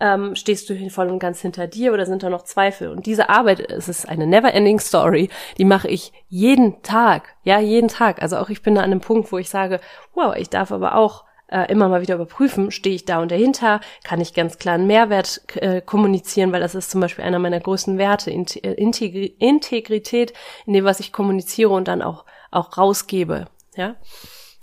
ähm, 0.00 0.34
stehst 0.34 0.68
du 0.68 0.90
voll 0.90 1.08
und 1.08 1.18
ganz 1.18 1.40
hinter 1.40 1.66
dir 1.66 1.92
oder 1.92 2.06
sind 2.06 2.22
da 2.22 2.30
noch 2.30 2.44
Zweifel? 2.44 2.88
Und 2.88 3.06
diese 3.06 3.28
Arbeit, 3.28 3.60
es 3.60 3.88
ist 3.88 4.08
eine 4.08 4.26
never-ending 4.26 4.80
Story, 4.80 5.28
die 5.58 5.64
mache 5.64 5.88
ich 5.88 6.12
jeden 6.28 6.82
Tag, 6.82 7.36
ja, 7.42 7.60
jeden 7.60 7.88
Tag. 7.88 8.22
Also 8.22 8.36
auch 8.38 8.48
ich 8.48 8.62
bin 8.62 8.74
da 8.74 8.80
an 8.80 8.90
einem 8.90 9.00
Punkt, 9.00 9.30
wo 9.30 9.38
ich 9.38 9.50
sage, 9.50 9.80
wow, 10.14 10.34
ich 10.36 10.48
darf 10.48 10.72
aber 10.72 10.94
auch 10.94 11.24
äh, 11.50 11.70
immer 11.70 11.88
mal 11.88 12.00
wieder 12.00 12.14
überprüfen, 12.14 12.70
stehe 12.70 12.94
ich 12.94 13.04
da 13.04 13.20
und 13.20 13.30
dahinter, 13.30 13.80
kann 14.04 14.20
ich 14.20 14.34
ganz 14.34 14.58
klar 14.58 14.76
einen 14.76 14.86
Mehrwert 14.86 15.42
äh, 15.56 15.80
kommunizieren, 15.80 16.52
weil 16.52 16.60
das 16.60 16.74
ist 16.74 16.90
zum 16.90 17.00
Beispiel 17.00 17.24
einer 17.24 17.38
meiner 17.38 17.60
größten 17.60 17.98
Werte, 17.98 18.30
äh, 18.30 18.74
Integri 18.74 19.34
Integrität 19.38 20.32
in 20.66 20.72
dem, 20.72 20.84
was 20.84 21.00
ich 21.00 21.12
kommuniziere 21.12 21.70
und 21.70 21.88
dann 21.88 22.02
auch, 22.02 22.24
auch 22.50 22.76
rausgebe, 22.78 23.46
ja. 23.74 23.96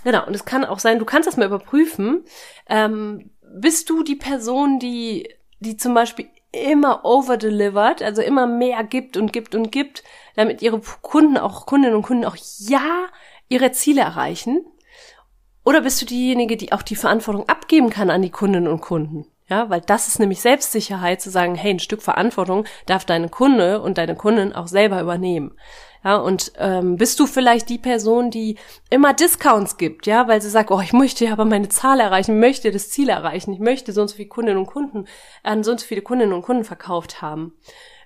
Genau, 0.03 0.25
und 0.25 0.35
es 0.35 0.45
kann 0.45 0.63
auch 0.63 0.79
sein, 0.79 0.99
du 0.99 1.05
kannst 1.05 1.27
das 1.27 1.37
mal 1.37 1.47
überprüfen, 1.47 2.23
ähm, 2.69 3.31
bist 3.53 3.89
du 3.89 4.03
die 4.03 4.15
Person, 4.15 4.79
die, 4.79 5.29
die 5.59 5.77
zum 5.77 5.93
Beispiel 5.93 6.29
immer 6.51 7.05
overdelivert, 7.05 8.01
also 8.01 8.21
immer 8.21 8.47
mehr 8.47 8.83
gibt 8.83 9.17
und 9.17 9.33
gibt 9.33 9.55
und 9.55 9.71
gibt, 9.71 10.03
damit 10.35 10.61
ihre 10.61 10.81
Kunden 11.01 11.37
auch, 11.37 11.65
Kundinnen 11.65 11.95
und 11.95 12.03
Kunden 12.03 12.25
auch 12.25 12.37
ja 12.59 13.07
ihre 13.49 13.71
Ziele 13.71 14.01
erreichen? 14.01 14.65
Oder 15.63 15.81
bist 15.81 16.01
du 16.01 16.05
diejenige, 16.05 16.55
die 16.55 16.71
auch 16.71 16.81
die 16.81 16.95
Verantwortung 16.95 17.49
abgeben 17.49 17.89
kann 17.89 18.09
an 18.09 18.21
die 18.21 18.29
Kundinnen 18.29 18.71
und 18.71 18.81
Kunden? 18.81 19.25
Ja, 19.49 19.69
weil 19.69 19.81
das 19.81 20.07
ist 20.07 20.19
nämlich 20.19 20.41
Selbstsicherheit 20.41 21.21
zu 21.21 21.29
sagen, 21.29 21.55
hey, 21.55 21.71
ein 21.71 21.79
Stück 21.79 22.01
Verantwortung 22.01 22.65
darf 22.85 23.05
deine 23.05 23.29
Kunde 23.29 23.81
und 23.81 23.97
deine 23.97 24.15
Kundin 24.15 24.53
auch 24.53 24.67
selber 24.67 25.01
übernehmen. 25.01 25.57
Ja, 26.03 26.17
und 26.17 26.53
ähm, 26.57 26.97
bist 26.97 27.19
du 27.19 27.25
vielleicht 27.25 27.69
die 27.69 27.77
Person, 27.77 28.31
die 28.31 28.57
immer 28.89 29.13
Discounts 29.13 29.77
gibt, 29.77 30.05
ja, 30.07 30.27
weil 30.27 30.41
sie 30.41 30.49
sagt, 30.49 30.71
oh, 30.71 30.79
ich 30.79 30.93
möchte 30.93 31.25
ja 31.25 31.33
aber 31.33 31.45
meine 31.45 31.69
Zahl 31.69 31.99
erreichen, 31.99 32.35
ich 32.35 32.39
möchte 32.39 32.71
das 32.71 32.89
Ziel 32.89 33.09
erreichen, 33.09 33.53
ich 33.53 33.59
möchte 33.59 33.91
so 33.93 34.01
und 34.01 34.07
so 34.07 34.15
viele 34.15 34.29
Kundinnen 34.29 34.59
und 34.59 34.67
Kunden 34.67 35.05
an 35.43 35.63
so 35.63 35.71
und 35.71 35.79
so 35.79 35.85
viele 35.85 36.01
Kundinnen 36.01 36.33
und 36.33 36.43
Kunden 36.43 36.63
verkauft 36.63 37.21
haben. 37.21 37.53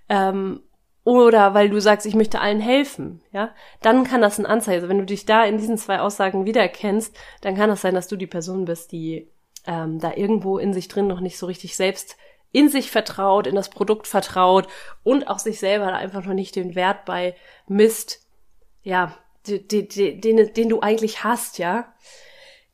Ähm, 0.10 0.62
oder 1.04 1.54
weil 1.54 1.70
du 1.70 1.82
sagst, 1.82 2.06
ich 2.06 2.14
möchte 2.14 2.42
allen 2.42 2.60
helfen, 2.60 3.22
ja, 3.32 3.54
dann 3.82 4.04
kann 4.04 4.22
das 4.22 4.38
ein 4.38 4.46
Anzeichen. 4.46 4.78
Also 4.78 4.90
wenn 4.90 5.00
du 5.00 5.06
dich 5.06 5.26
da 5.26 5.44
in 5.46 5.58
diesen 5.58 5.78
zwei 5.78 6.00
Aussagen 6.00 6.46
wiedererkennst, 6.46 7.16
dann 7.42 7.56
kann 7.56 7.70
das 7.70 7.82
sein, 7.82 7.96
dass 7.96 8.08
du 8.08 8.16
die 8.16 8.28
Person 8.28 8.66
bist, 8.66 8.92
die 8.92 9.28
ähm, 9.66 10.00
da 10.00 10.14
irgendwo 10.14 10.60
in 10.60 10.74
sich 10.74 10.88
drin 10.88 11.08
noch 11.08 11.20
nicht 11.20 11.38
so 11.38 11.48
richtig 11.48 11.76
selbst 11.76 12.18
in 12.52 12.70
sich 12.70 12.92
vertraut, 12.92 13.48
in 13.48 13.56
das 13.56 13.70
Produkt 13.70 14.08
vertraut 14.08 14.68
und 15.04 15.28
auch 15.28 15.40
sich 15.40 15.60
selber 15.60 15.94
einfach 15.94 16.24
noch 16.26 16.34
nicht 16.34 16.56
den 16.56 16.76
Wert 16.76 17.06
bei 17.06 17.36
misst, 17.68 18.28
ja, 18.84 19.18
den, 19.48 20.22
den, 20.22 20.54
den, 20.54 20.70
du 20.70 20.82
eigentlich 20.82 21.24
hast, 21.24 21.58
ja. 21.58 21.94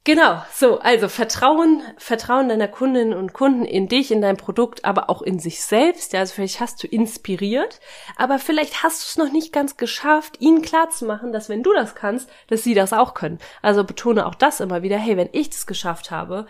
Genau, 0.08 0.42
so, 0.54 0.80
also 0.80 1.10
Vertrauen, 1.10 1.82
Vertrauen 1.98 2.48
deiner 2.48 2.70
Kundinnen 2.70 3.14
und 3.14 3.34
Kunden 3.34 3.66
in 3.66 3.90
dich, 3.90 4.10
in 4.10 4.22
dein 4.22 4.38
Produkt, 4.38 4.86
aber 4.86 5.10
auch 5.10 5.22
in 5.22 5.38
sich 5.38 5.62
selbst. 5.62 6.14
Ja, 6.14 6.22
also 6.22 6.34
vielleicht 6.34 6.62
hast 6.62 6.82
du 6.82 6.88
inspiriert, 6.88 7.82
aber 8.16 8.40
vielleicht 8.40 8.84
hast 8.84 9.02
du 9.02 9.06
es 9.10 9.18
noch 9.18 9.34
nicht 9.34 9.52
ganz 9.52 9.76
geschafft, 9.76 10.40
ihnen 10.40 10.62
klarzumachen, 10.62 11.34
dass 11.34 11.50
wenn 11.50 11.62
du 11.62 11.74
das 11.74 11.94
kannst, 11.94 12.30
dass 12.48 12.64
sie 12.64 12.74
das 12.74 12.94
auch 12.94 13.16
können. 13.16 13.40
Also 13.62 13.84
betone 13.84 14.26
auch 14.26 14.36
das 14.36 14.62
immer 14.62 14.82
wieder, 14.82 14.98
hey, 14.98 15.18
wenn 15.18 15.28
ich 15.34 15.50
das 15.50 15.68
geschafft 15.68 16.10
habe, 16.10 16.48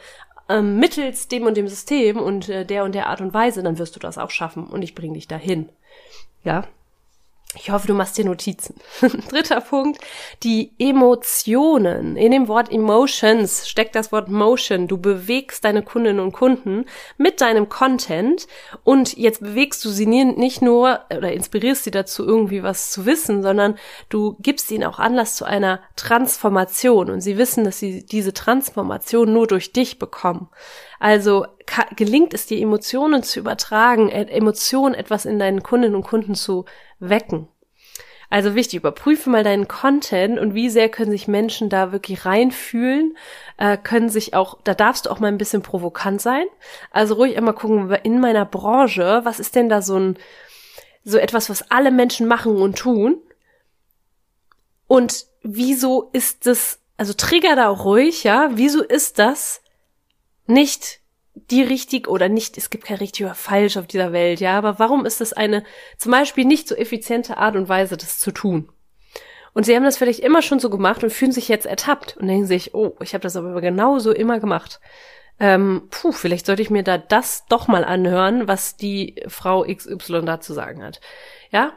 ähm, 0.49 0.77
mittels 0.77 1.27
dem 1.27 1.45
und 1.45 1.57
dem 1.57 1.67
System 1.67 2.17
und 2.17 2.49
äh, 2.49 2.65
der 2.65 2.83
und 2.83 2.95
der 2.95 3.07
Art 3.07 3.21
und 3.21 3.33
Weise, 3.33 3.63
dann 3.63 3.77
wirst 3.77 3.95
du 3.95 3.99
das 3.99 4.17
auch 4.17 4.31
schaffen 4.31 4.67
und 4.67 4.81
ich 4.81 4.95
bring 4.95 5.13
dich 5.13 5.27
dahin. 5.27 5.69
Ja, 6.43 6.65
ich 7.59 7.71
hoffe, 7.71 7.87
du 7.87 7.93
machst 7.93 8.17
dir 8.17 8.25
Notizen. 8.25 8.75
Dritter 9.29 9.61
Punkt, 9.61 9.99
die 10.43 10.71
Emotionen. 10.77 12.15
In 12.15 12.31
dem 12.31 12.47
Wort 12.47 12.71
Emotions 12.71 13.67
steckt 13.67 13.95
das 13.95 14.11
Wort 14.11 14.29
Motion. 14.29 14.87
Du 14.87 14.97
bewegst 14.97 15.63
deine 15.65 15.81
Kundinnen 15.81 16.19
und 16.19 16.31
Kunden 16.31 16.85
mit 17.17 17.41
deinem 17.41 17.69
Content 17.69 18.47
und 18.83 19.17
jetzt 19.17 19.41
bewegst 19.41 19.83
du 19.85 19.89
sie 19.89 20.05
nicht 20.05 20.61
nur 20.61 21.01
oder 21.15 21.31
inspirierst 21.31 21.83
sie 21.83 21.91
dazu, 21.91 22.25
irgendwie 22.25 22.63
was 22.63 22.91
zu 22.91 23.05
wissen, 23.05 23.41
sondern 23.41 23.77
du 24.09 24.37
gibst 24.39 24.71
ihnen 24.71 24.83
auch 24.83 24.99
Anlass 24.99 25.35
zu 25.35 25.45
einer 25.45 25.81
Transformation 25.95 27.09
und 27.09 27.21
sie 27.21 27.37
wissen, 27.37 27.63
dass 27.63 27.79
sie 27.79 28.05
diese 28.05 28.33
Transformation 28.33 29.33
nur 29.33 29.47
durch 29.47 29.73
dich 29.73 29.99
bekommen. 29.99 30.49
Also 30.99 31.45
gelingt 31.95 32.33
es 32.33 32.45
dir, 32.45 32.59
Emotionen 32.59 33.23
zu 33.23 33.39
übertragen, 33.39 34.09
äh, 34.09 34.23
Emotionen 34.23 34.95
etwas 34.95 35.25
in 35.25 35.39
deinen 35.39 35.63
Kundinnen 35.63 35.95
und 35.95 36.03
Kunden 36.03 36.35
zu 36.35 36.65
wecken. 36.99 37.47
Also 38.29 38.55
wichtig, 38.55 38.79
überprüfe 38.79 39.29
mal 39.29 39.43
deinen 39.43 39.69
Content 39.69 40.37
und 40.37 40.53
wie 40.53 40.69
sehr 40.69 40.89
können 40.89 41.11
sich 41.11 41.29
Menschen 41.29 41.69
da 41.69 41.93
wirklich 41.93 42.25
reinfühlen, 42.25 43.15
äh, 43.57 43.77
können 43.77 44.09
sich 44.09 44.33
auch, 44.33 44.57
da 44.63 44.73
darfst 44.73 45.05
du 45.05 45.09
auch 45.09 45.19
mal 45.19 45.27
ein 45.27 45.37
bisschen 45.37 45.61
provokant 45.61 46.21
sein. 46.21 46.45
Also 46.91 47.15
ruhig 47.15 47.37
einmal 47.37 47.53
gucken, 47.53 47.89
in 48.03 48.19
meiner 48.19 48.43
Branche, 48.43 49.21
was 49.23 49.39
ist 49.39 49.55
denn 49.55 49.69
da 49.69 49.81
so 49.81 49.97
ein, 49.97 50.17
so 51.05 51.17
etwas, 51.17 51.49
was 51.49 51.71
alle 51.71 51.89
Menschen 51.89 52.27
machen 52.27 52.57
und 52.57 52.77
tun? 52.77 53.21
Und 54.87 55.25
wieso 55.41 56.09
ist 56.11 56.45
das, 56.47 56.81
also 56.97 57.13
trigger 57.13 57.55
da 57.55 57.69
ruhig, 57.69 58.25
ja, 58.25 58.49
wieso 58.53 58.83
ist 58.83 59.19
das 59.19 59.61
nicht 60.47 60.99
die 61.51 61.63
richtig 61.63 62.07
oder 62.07 62.29
nicht, 62.29 62.57
es 62.57 62.69
gibt 62.69 62.85
kein 62.85 62.97
richtig 62.97 63.25
oder 63.25 63.35
falsch 63.35 63.77
auf 63.77 63.87
dieser 63.87 64.11
Welt, 64.11 64.39
ja, 64.39 64.57
aber 64.57 64.79
warum 64.79 65.05
ist 65.05 65.21
das 65.21 65.33
eine 65.33 65.63
zum 65.97 66.11
Beispiel 66.11 66.45
nicht 66.45 66.67
so 66.67 66.75
effiziente 66.75 67.37
Art 67.37 67.55
und 67.55 67.69
Weise, 67.69 67.97
das 67.97 68.19
zu 68.19 68.31
tun? 68.31 68.69
Und 69.53 69.65
sie 69.65 69.75
haben 69.75 69.83
das 69.83 69.97
vielleicht 69.97 70.19
immer 70.19 70.41
schon 70.41 70.59
so 70.59 70.69
gemacht 70.69 71.03
und 71.03 71.11
fühlen 71.11 71.31
sich 71.31 71.47
jetzt 71.47 71.65
ertappt 71.65 72.17
und 72.17 72.27
denken 72.27 72.45
sich, 72.45 72.75
oh, 72.75 72.95
ich 73.01 73.13
habe 73.13 73.23
das 73.23 73.35
aber 73.35 73.59
genauso 73.59 74.11
immer 74.11 74.39
gemacht. 74.39 74.79
Ähm, 75.39 75.87
puh, 75.89 76.11
vielleicht 76.11 76.45
sollte 76.45 76.61
ich 76.61 76.69
mir 76.69 76.83
da 76.83 76.97
das 76.97 77.45
doch 77.47 77.67
mal 77.67 77.83
anhören, 77.83 78.47
was 78.47 78.75
die 78.75 79.15
Frau 79.27 79.63
XY 79.63 80.25
da 80.25 80.39
zu 80.39 80.53
sagen 80.53 80.83
hat. 80.83 81.01
Ja? 81.51 81.73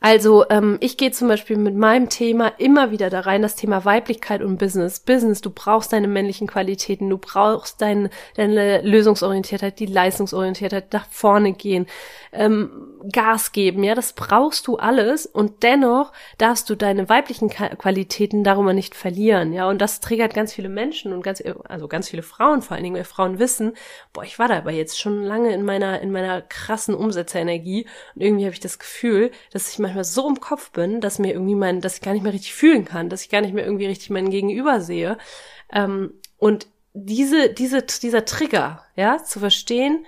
Also 0.00 0.46
ähm, 0.48 0.78
ich 0.80 0.96
gehe 0.96 1.10
zum 1.10 1.28
Beispiel 1.28 1.58
mit 1.58 1.74
meinem 1.74 2.08
Thema 2.08 2.48
immer 2.56 2.90
wieder 2.90 3.10
da 3.10 3.20
rein, 3.20 3.42
das 3.42 3.54
Thema 3.54 3.84
Weiblichkeit 3.84 4.40
und 4.40 4.56
Business. 4.56 5.00
Business, 5.00 5.42
du 5.42 5.50
brauchst 5.50 5.92
deine 5.92 6.08
männlichen 6.08 6.46
Qualitäten, 6.46 7.10
du 7.10 7.18
brauchst 7.18 7.82
dein, 7.82 8.08
deine 8.34 8.80
Lösungsorientiertheit, 8.80 9.78
die 9.78 9.86
Leistungsorientiertheit, 9.86 10.92
nach 10.94 11.06
vorne 11.10 11.52
gehen, 11.52 11.86
ähm, 12.32 12.70
Gas 13.12 13.52
geben, 13.52 13.82
ja, 13.82 13.94
das 13.94 14.12
brauchst 14.12 14.66
du 14.66 14.76
alles 14.76 15.26
und 15.26 15.62
dennoch 15.62 16.12
darfst 16.38 16.68
du 16.68 16.74
deine 16.74 17.08
weiblichen 17.08 17.48
Qualitäten 17.48 18.44
darüber 18.44 18.72
nicht 18.72 18.94
verlieren, 18.94 19.52
ja, 19.52 19.68
und 19.68 19.80
das 19.80 20.00
triggert 20.00 20.34
ganz 20.34 20.52
viele 20.52 20.68
Menschen 20.68 21.12
und 21.12 21.22
ganz, 21.22 21.42
also 21.64 21.88
ganz 21.88 22.08
viele 22.08 22.22
Frauen 22.22 22.62
vor 22.62 22.74
allen 22.74 22.84
Dingen, 22.84 22.96
weil 22.96 23.04
Frauen 23.04 23.38
wissen, 23.38 23.72
boah, 24.12 24.22
ich 24.22 24.38
war 24.38 24.48
da 24.48 24.58
aber 24.58 24.70
jetzt 24.70 25.00
schon 25.00 25.22
lange 25.22 25.52
in 25.52 25.64
meiner, 25.64 26.00
in 26.00 26.12
meiner 26.12 26.42
krassen 26.42 26.94
Umsetzerenergie 26.94 27.86
und 28.14 28.22
irgendwie 28.22 28.44
habe 28.44 28.54
ich 28.54 28.60
das 28.60 28.78
Gefühl, 28.78 29.30
dass 29.52 29.70
ich 29.70 29.78
manchmal 29.94 30.04
so 30.04 30.28
im 30.28 30.40
Kopf 30.40 30.70
bin, 30.70 31.00
dass 31.00 31.18
mir 31.18 31.32
irgendwie 31.32 31.54
mein, 31.54 31.80
dass 31.80 31.96
ich 31.96 32.02
gar 32.02 32.12
nicht 32.12 32.22
mehr 32.22 32.32
richtig 32.32 32.54
fühlen 32.54 32.84
kann, 32.84 33.08
dass 33.08 33.22
ich 33.22 33.30
gar 33.30 33.40
nicht 33.40 33.54
mehr 33.54 33.64
irgendwie 33.64 33.86
richtig 33.86 34.10
mein 34.10 34.30
Gegenüber 34.30 34.80
sehe. 34.80 35.18
Ähm, 35.72 36.14
und 36.38 36.66
diese, 36.92 37.50
diese, 37.50 37.82
dieser 37.82 38.24
Trigger, 38.24 38.84
ja, 38.96 39.22
zu 39.22 39.40
verstehen, 39.40 40.06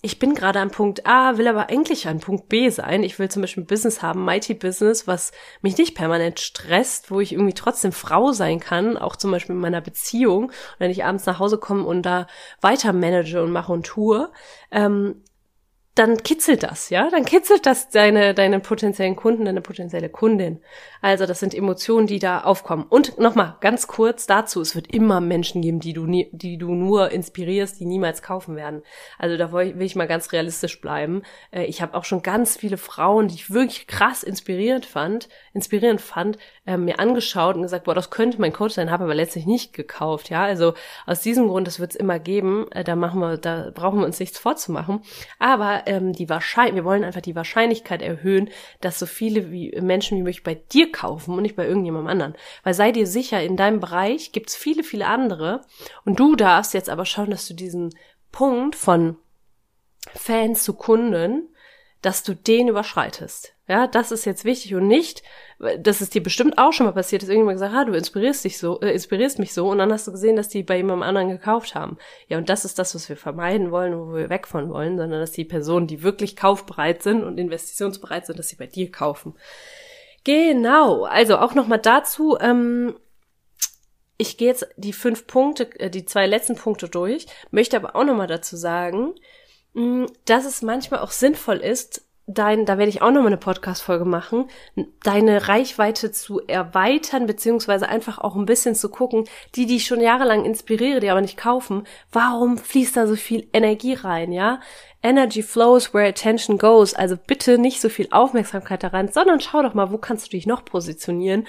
ich 0.00 0.20
bin 0.20 0.34
gerade 0.34 0.60
an 0.60 0.70
Punkt 0.70 1.06
A, 1.06 1.38
will 1.38 1.48
aber 1.48 1.70
eigentlich 1.70 2.06
an 2.06 2.20
Punkt 2.20 2.48
B 2.48 2.70
sein. 2.70 3.02
Ich 3.02 3.18
will 3.18 3.28
zum 3.28 3.42
Beispiel 3.42 3.64
ein 3.64 3.66
Business 3.66 4.00
haben, 4.00 4.24
Mighty 4.24 4.54
Business, 4.54 5.08
was 5.08 5.32
mich 5.60 5.76
nicht 5.76 5.96
permanent 5.96 6.38
stresst, 6.38 7.10
wo 7.10 7.18
ich 7.18 7.32
irgendwie 7.32 7.54
trotzdem 7.54 7.90
Frau 7.90 8.30
sein 8.30 8.60
kann, 8.60 8.96
auch 8.96 9.16
zum 9.16 9.32
Beispiel 9.32 9.56
in 9.56 9.60
meiner 9.60 9.80
Beziehung, 9.80 10.52
wenn 10.78 10.92
ich 10.92 11.04
abends 11.04 11.26
nach 11.26 11.40
Hause 11.40 11.58
komme 11.58 11.82
und 11.82 12.02
da 12.02 12.28
weiter 12.60 12.92
manage 12.92 13.42
und 13.42 13.50
mache 13.50 13.72
und 13.72 13.86
tue. 13.86 14.30
Ähm, 14.70 15.24
dann 15.98 16.22
kitzelt 16.22 16.62
das, 16.62 16.90
ja, 16.90 17.10
dann 17.10 17.24
kitzelt 17.24 17.66
das 17.66 17.88
deine, 17.88 18.32
deine 18.32 18.60
potenziellen 18.60 19.16
Kunden, 19.16 19.44
deine 19.44 19.60
potenzielle 19.60 20.08
Kundin. 20.08 20.60
Also 21.00 21.26
das 21.26 21.40
sind 21.40 21.54
Emotionen, 21.54 22.06
die 22.06 22.20
da 22.20 22.42
aufkommen. 22.42 22.84
Und 22.88 23.18
nochmal 23.18 23.56
ganz 23.60 23.88
kurz 23.88 24.26
dazu, 24.26 24.60
es 24.60 24.76
wird 24.76 24.92
immer 24.92 25.20
Menschen 25.20 25.60
geben, 25.60 25.80
die 25.80 25.92
du, 25.92 26.06
nie, 26.06 26.28
die 26.32 26.56
du 26.56 26.74
nur 26.74 27.10
inspirierst, 27.10 27.80
die 27.80 27.84
niemals 27.84 28.22
kaufen 28.22 28.54
werden. 28.54 28.82
Also 29.18 29.36
da 29.36 29.52
will 29.52 29.82
ich 29.82 29.96
mal 29.96 30.06
ganz 30.06 30.32
realistisch 30.32 30.80
bleiben. 30.80 31.22
Äh, 31.50 31.64
ich 31.64 31.82
habe 31.82 31.96
auch 31.96 32.04
schon 32.04 32.22
ganz 32.22 32.56
viele 32.56 32.76
Frauen, 32.76 33.28
die 33.28 33.34
ich 33.34 33.50
wirklich 33.50 33.86
krass 33.88 34.22
inspirierend 34.22 34.86
fand, 34.86 35.28
inspirierend 35.52 36.00
fand, 36.00 36.38
äh, 36.66 36.76
mir 36.76 37.00
angeschaut 37.00 37.56
und 37.56 37.62
gesagt, 37.62 37.84
boah, 37.84 37.94
das 37.94 38.10
könnte 38.10 38.40
mein 38.40 38.52
Coach 38.52 38.74
sein, 38.74 38.90
habe 38.90 39.04
aber 39.04 39.14
letztlich 39.14 39.46
nicht 39.46 39.72
gekauft, 39.72 40.30
ja. 40.30 40.44
Also 40.44 40.74
aus 41.06 41.22
diesem 41.22 41.48
Grund, 41.48 41.66
das 41.66 41.80
wird 41.80 41.92
es 41.92 41.96
immer 41.96 42.20
geben, 42.20 42.70
äh, 42.70 42.84
da 42.84 42.94
machen 42.94 43.20
wir, 43.20 43.36
da 43.36 43.72
brauchen 43.74 43.98
wir 43.98 44.06
uns 44.06 44.20
nichts 44.20 44.38
vorzumachen. 44.38 45.00
Aber 45.38 45.87
ähm, 45.88 46.12
die 46.12 46.28
Wahrscheinlichkeit, 46.28 46.76
wir 46.76 46.84
wollen 46.84 47.04
einfach 47.04 47.20
die 47.20 47.34
Wahrscheinlichkeit 47.34 48.02
erhöhen, 48.02 48.50
dass 48.80 48.98
so 48.98 49.06
viele 49.06 49.50
wie 49.50 49.76
Menschen 49.80 50.18
wie 50.18 50.22
möglich 50.22 50.42
bei 50.42 50.54
dir 50.54 50.92
kaufen 50.92 51.34
und 51.34 51.42
nicht 51.42 51.56
bei 51.56 51.66
irgendjemandem 51.66 52.08
anderen. 52.08 52.34
Weil 52.62 52.74
sei 52.74 52.92
dir 52.92 53.06
sicher, 53.06 53.42
in 53.42 53.56
deinem 53.56 53.80
Bereich 53.80 54.32
gibt's 54.32 54.54
viele, 54.54 54.84
viele 54.84 55.06
andere 55.06 55.62
und 56.04 56.20
du 56.20 56.36
darfst 56.36 56.74
jetzt 56.74 56.90
aber 56.90 57.04
schauen, 57.04 57.30
dass 57.30 57.48
du 57.48 57.54
diesen 57.54 57.94
Punkt 58.30 58.76
von 58.76 59.16
Fans 60.14 60.62
zu 60.62 60.74
Kunden, 60.74 61.48
dass 62.02 62.22
du 62.22 62.34
den 62.34 62.68
überschreitest. 62.68 63.54
Ja, 63.66 63.86
das 63.86 64.12
ist 64.12 64.24
jetzt 64.24 64.44
wichtig 64.44 64.74
und 64.74 64.86
nicht, 64.86 65.22
dass 65.80 66.00
es 66.00 66.08
dir 66.08 66.22
bestimmt 66.22 66.56
auch 66.56 66.72
schon 66.72 66.86
mal 66.86 66.92
passiert 66.92 67.22
ist, 67.22 67.28
irgendjemand 67.28 67.56
gesagt, 67.56 67.74
ah, 67.74 67.84
du 67.84 67.92
inspirierst 67.92 68.44
dich 68.44 68.56
so, 68.56 68.80
äh, 68.80 68.92
inspirierst 68.92 69.38
mich 69.38 69.52
so 69.52 69.68
und 69.68 69.78
dann 69.78 69.92
hast 69.92 70.06
du 70.06 70.12
gesehen, 70.12 70.36
dass 70.36 70.48
die 70.48 70.62
bei 70.62 70.76
jemandem 70.76 71.02
anderen 71.02 71.28
gekauft 71.28 71.74
haben. 71.74 71.98
Ja, 72.28 72.38
und 72.38 72.48
das 72.48 72.64
ist 72.64 72.78
das, 72.78 72.94
was 72.94 73.08
wir 73.10 73.16
vermeiden 73.16 73.70
wollen, 73.70 73.98
wo 73.98 74.14
wir 74.14 74.30
weg 74.30 74.46
von 74.46 74.70
wollen, 74.70 74.96
sondern 74.96 75.20
dass 75.20 75.32
die 75.32 75.44
Personen, 75.44 75.86
die 75.86 76.02
wirklich 76.02 76.34
kaufbereit 76.34 77.02
sind 77.02 77.24
und 77.24 77.36
investitionsbereit 77.36 78.24
sind, 78.26 78.38
dass 78.38 78.48
sie 78.48 78.56
bei 78.56 78.66
dir 78.66 78.90
kaufen. 78.90 79.34
Genau, 80.24 81.04
also 81.04 81.36
auch 81.36 81.54
nochmal 81.54 81.80
dazu, 81.80 82.38
ähm, 82.40 82.94
ich 84.18 84.36
gehe 84.36 84.48
jetzt 84.48 84.66
die 84.76 84.92
fünf 84.92 85.26
Punkte, 85.26 85.70
äh, 85.78 85.90
die 85.90 86.04
zwei 86.06 86.26
letzten 86.26 86.56
Punkte 86.56 86.88
durch, 86.88 87.26
möchte 87.50 87.76
aber 87.76 87.94
auch 87.96 88.04
nochmal 88.04 88.26
dazu 88.26 88.56
sagen, 88.56 89.14
dass 90.24 90.44
es 90.44 90.62
manchmal 90.62 91.00
auch 91.00 91.10
sinnvoll 91.10 91.58
ist, 91.58 92.02
dein, 92.28 92.66
da 92.66 92.76
werde 92.76 92.90
ich 92.90 93.00
auch 93.00 93.10
nochmal 93.10 93.28
eine 93.28 93.38
Podcast-Folge 93.38 94.04
machen, 94.04 94.48
deine 95.02 95.48
Reichweite 95.48 96.12
zu 96.12 96.40
erweitern, 96.46 97.26
beziehungsweise 97.26 97.88
einfach 97.88 98.18
auch 98.18 98.36
ein 98.36 98.44
bisschen 98.44 98.74
zu 98.74 98.90
gucken, 98.90 99.24
die, 99.54 99.66
die 99.66 99.76
ich 99.76 99.86
schon 99.86 100.00
jahrelang 100.00 100.44
inspiriere, 100.44 101.00
die 101.00 101.08
aber 101.08 101.22
nicht 101.22 101.38
kaufen, 101.38 101.84
warum 102.12 102.58
fließt 102.58 102.96
da 102.96 103.06
so 103.06 103.16
viel 103.16 103.48
Energie 103.52 103.94
rein, 103.94 104.32
ja? 104.32 104.60
Energy 105.02 105.42
flows 105.42 105.94
where 105.94 106.08
attention 106.08 106.58
goes. 106.58 106.92
Also 106.92 107.16
bitte 107.16 107.56
nicht 107.56 107.80
so 107.80 107.88
viel 107.88 108.08
Aufmerksamkeit 108.10 108.82
daran, 108.82 109.08
sondern 109.08 109.40
schau 109.40 109.62
doch 109.62 109.72
mal, 109.74 109.90
wo 109.90 109.98
kannst 109.98 110.26
du 110.26 110.30
dich 110.30 110.46
noch 110.46 110.64
positionieren, 110.64 111.46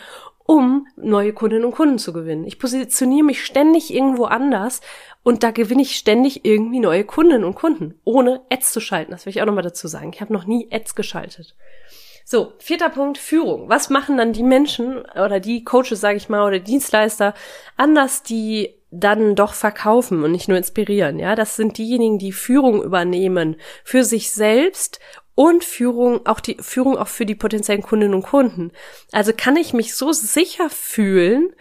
um 0.49 0.87
neue 0.95 1.31
Kundinnen 1.31 1.63
und 1.63 1.75
Kunden 1.75 1.99
zu 1.99 2.11
gewinnen. 2.11 2.43
Ich 2.43 2.57
positioniere 2.57 3.23
mich 3.23 3.45
ständig 3.45 3.93
irgendwo 3.93 4.25
anders 4.25 4.81
und 5.21 5.43
da 5.43 5.51
gewinne 5.51 5.83
ich 5.83 5.95
ständig 5.95 6.43
irgendwie 6.43 6.79
neue 6.79 7.03
Kundinnen 7.03 7.43
und 7.43 7.53
Kunden, 7.53 7.99
ohne 8.03 8.41
Ads 8.49 8.73
zu 8.73 8.79
schalten. 8.79 9.11
Das 9.11 9.27
will 9.27 9.29
ich 9.29 9.43
auch 9.43 9.45
nochmal 9.45 9.61
dazu 9.61 9.87
sagen. 9.87 10.09
Ich 10.11 10.21
habe 10.21 10.33
noch 10.33 10.45
nie 10.45 10.67
Ads 10.71 10.95
geschaltet. 10.95 11.55
So, 12.25 12.53
vierter 12.57 12.89
Punkt, 12.89 13.19
Führung. 13.19 13.69
Was 13.69 13.91
machen 13.91 14.17
dann 14.17 14.33
die 14.33 14.41
Menschen 14.41 15.03
oder 15.11 15.39
die 15.39 15.63
Coaches, 15.63 16.01
sage 16.01 16.17
ich 16.17 16.29
mal, 16.29 16.47
oder 16.47 16.57
Dienstleister 16.57 17.35
anders, 17.77 18.23
die 18.23 18.73
dann 18.89 19.35
doch 19.35 19.53
verkaufen 19.53 20.23
und 20.23 20.31
nicht 20.31 20.47
nur 20.47 20.57
inspirieren, 20.57 21.19
ja? 21.19 21.35
Das 21.35 21.57
sind 21.57 21.77
diejenigen, 21.77 22.17
die 22.17 22.31
Führung 22.31 22.81
übernehmen 22.81 23.55
für 23.83 24.03
sich 24.03 24.31
selbst 24.31 24.99
und 25.39 25.63
Führung, 25.63 26.25
auch 26.25 26.41
die 26.41 26.57
Führung 26.59 26.97
auch 26.97 27.07
für 27.07 27.25
die 27.25 27.33
potenziellen 27.33 27.81
Kundinnen 27.81 28.13
und 28.13 28.23
Kunden. 28.23 28.73
Also 29.13 29.31
kann 29.31 29.55
ich 29.55 29.71
mich 29.71 29.95
so 29.95 30.11
sicher 30.11 30.69
fühlen 30.69 31.53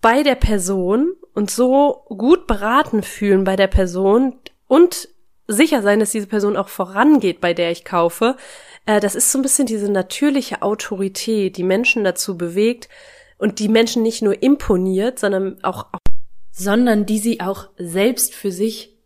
bei 0.00 0.22
der 0.22 0.34
Person 0.34 1.12
und 1.34 1.50
so 1.50 2.06
gut 2.08 2.46
beraten 2.46 3.02
fühlen 3.02 3.44
bei 3.44 3.54
der 3.54 3.66
Person 3.66 4.38
und 4.66 5.10
sicher 5.46 5.82
sein, 5.82 6.00
dass 6.00 6.12
diese 6.12 6.26
Person 6.26 6.56
auch 6.56 6.70
vorangeht, 6.70 7.42
bei 7.42 7.52
der 7.52 7.70
ich 7.70 7.84
kaufe. 7.84 8.38
Äh, 8.86 8.98
das 8.98 9.14
ist 9.14 9.30
so 9.30 9.40
ein 9.40 9.42
bisschen 9.42 9.66
diese 9.66 9.92
natürliche 9.92 10.62
Autorität, 10.62 11.58
die 11.58 11.64
Menschen 11.64 12.02
dazu 12.02 12.38
bewegt 12.38 12.88
und 13.36 13.58
die 13.58 13.68
Menschen 13.68 14.02
nicht 14.02 14.22
nur 14.22 14.42
imponiert, 14.42 15.18
sondern 15.18 15.62
auch, 15.62 15.88
sondern 16.50 17.04
die 17.04 17.18
sie 17.18 17.42
auch 17.42 17.68
selbst 17.76 18.34
für 18.34 18.50
sich 18.50 18.96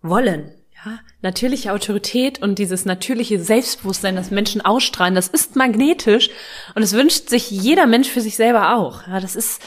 wollen. 0.00 0.55
Ja, 0.84 0.98
natürliche 1.22 1.72
Autorität 1.72 2.42
und 2.42 2.58
dieses 2.58 2.84
natürliche 2.84 3.40
Selbstbewusstsein, 3.40 4.14
das 4.14 4.30
Menschen 4.30 4.60
ausstrahlen, 4.60 5.14
das 5.14 5.28
ist 5.28 5.56
magnetisch 5.56 6.30
und 6.74 6.82
es 6.82 6.92
wünscht 6.92 7.30
sich 7.30 7.50
jeder 7.50 7.86
Mensch 7.86 8.08
für 8.08 8.20
sich 8.20 8.36
selber 8.36 8.76
auch. 8.76 9.06
Ja, 9.06 9.20
das 9.20 9.36
ist 9.36 9.62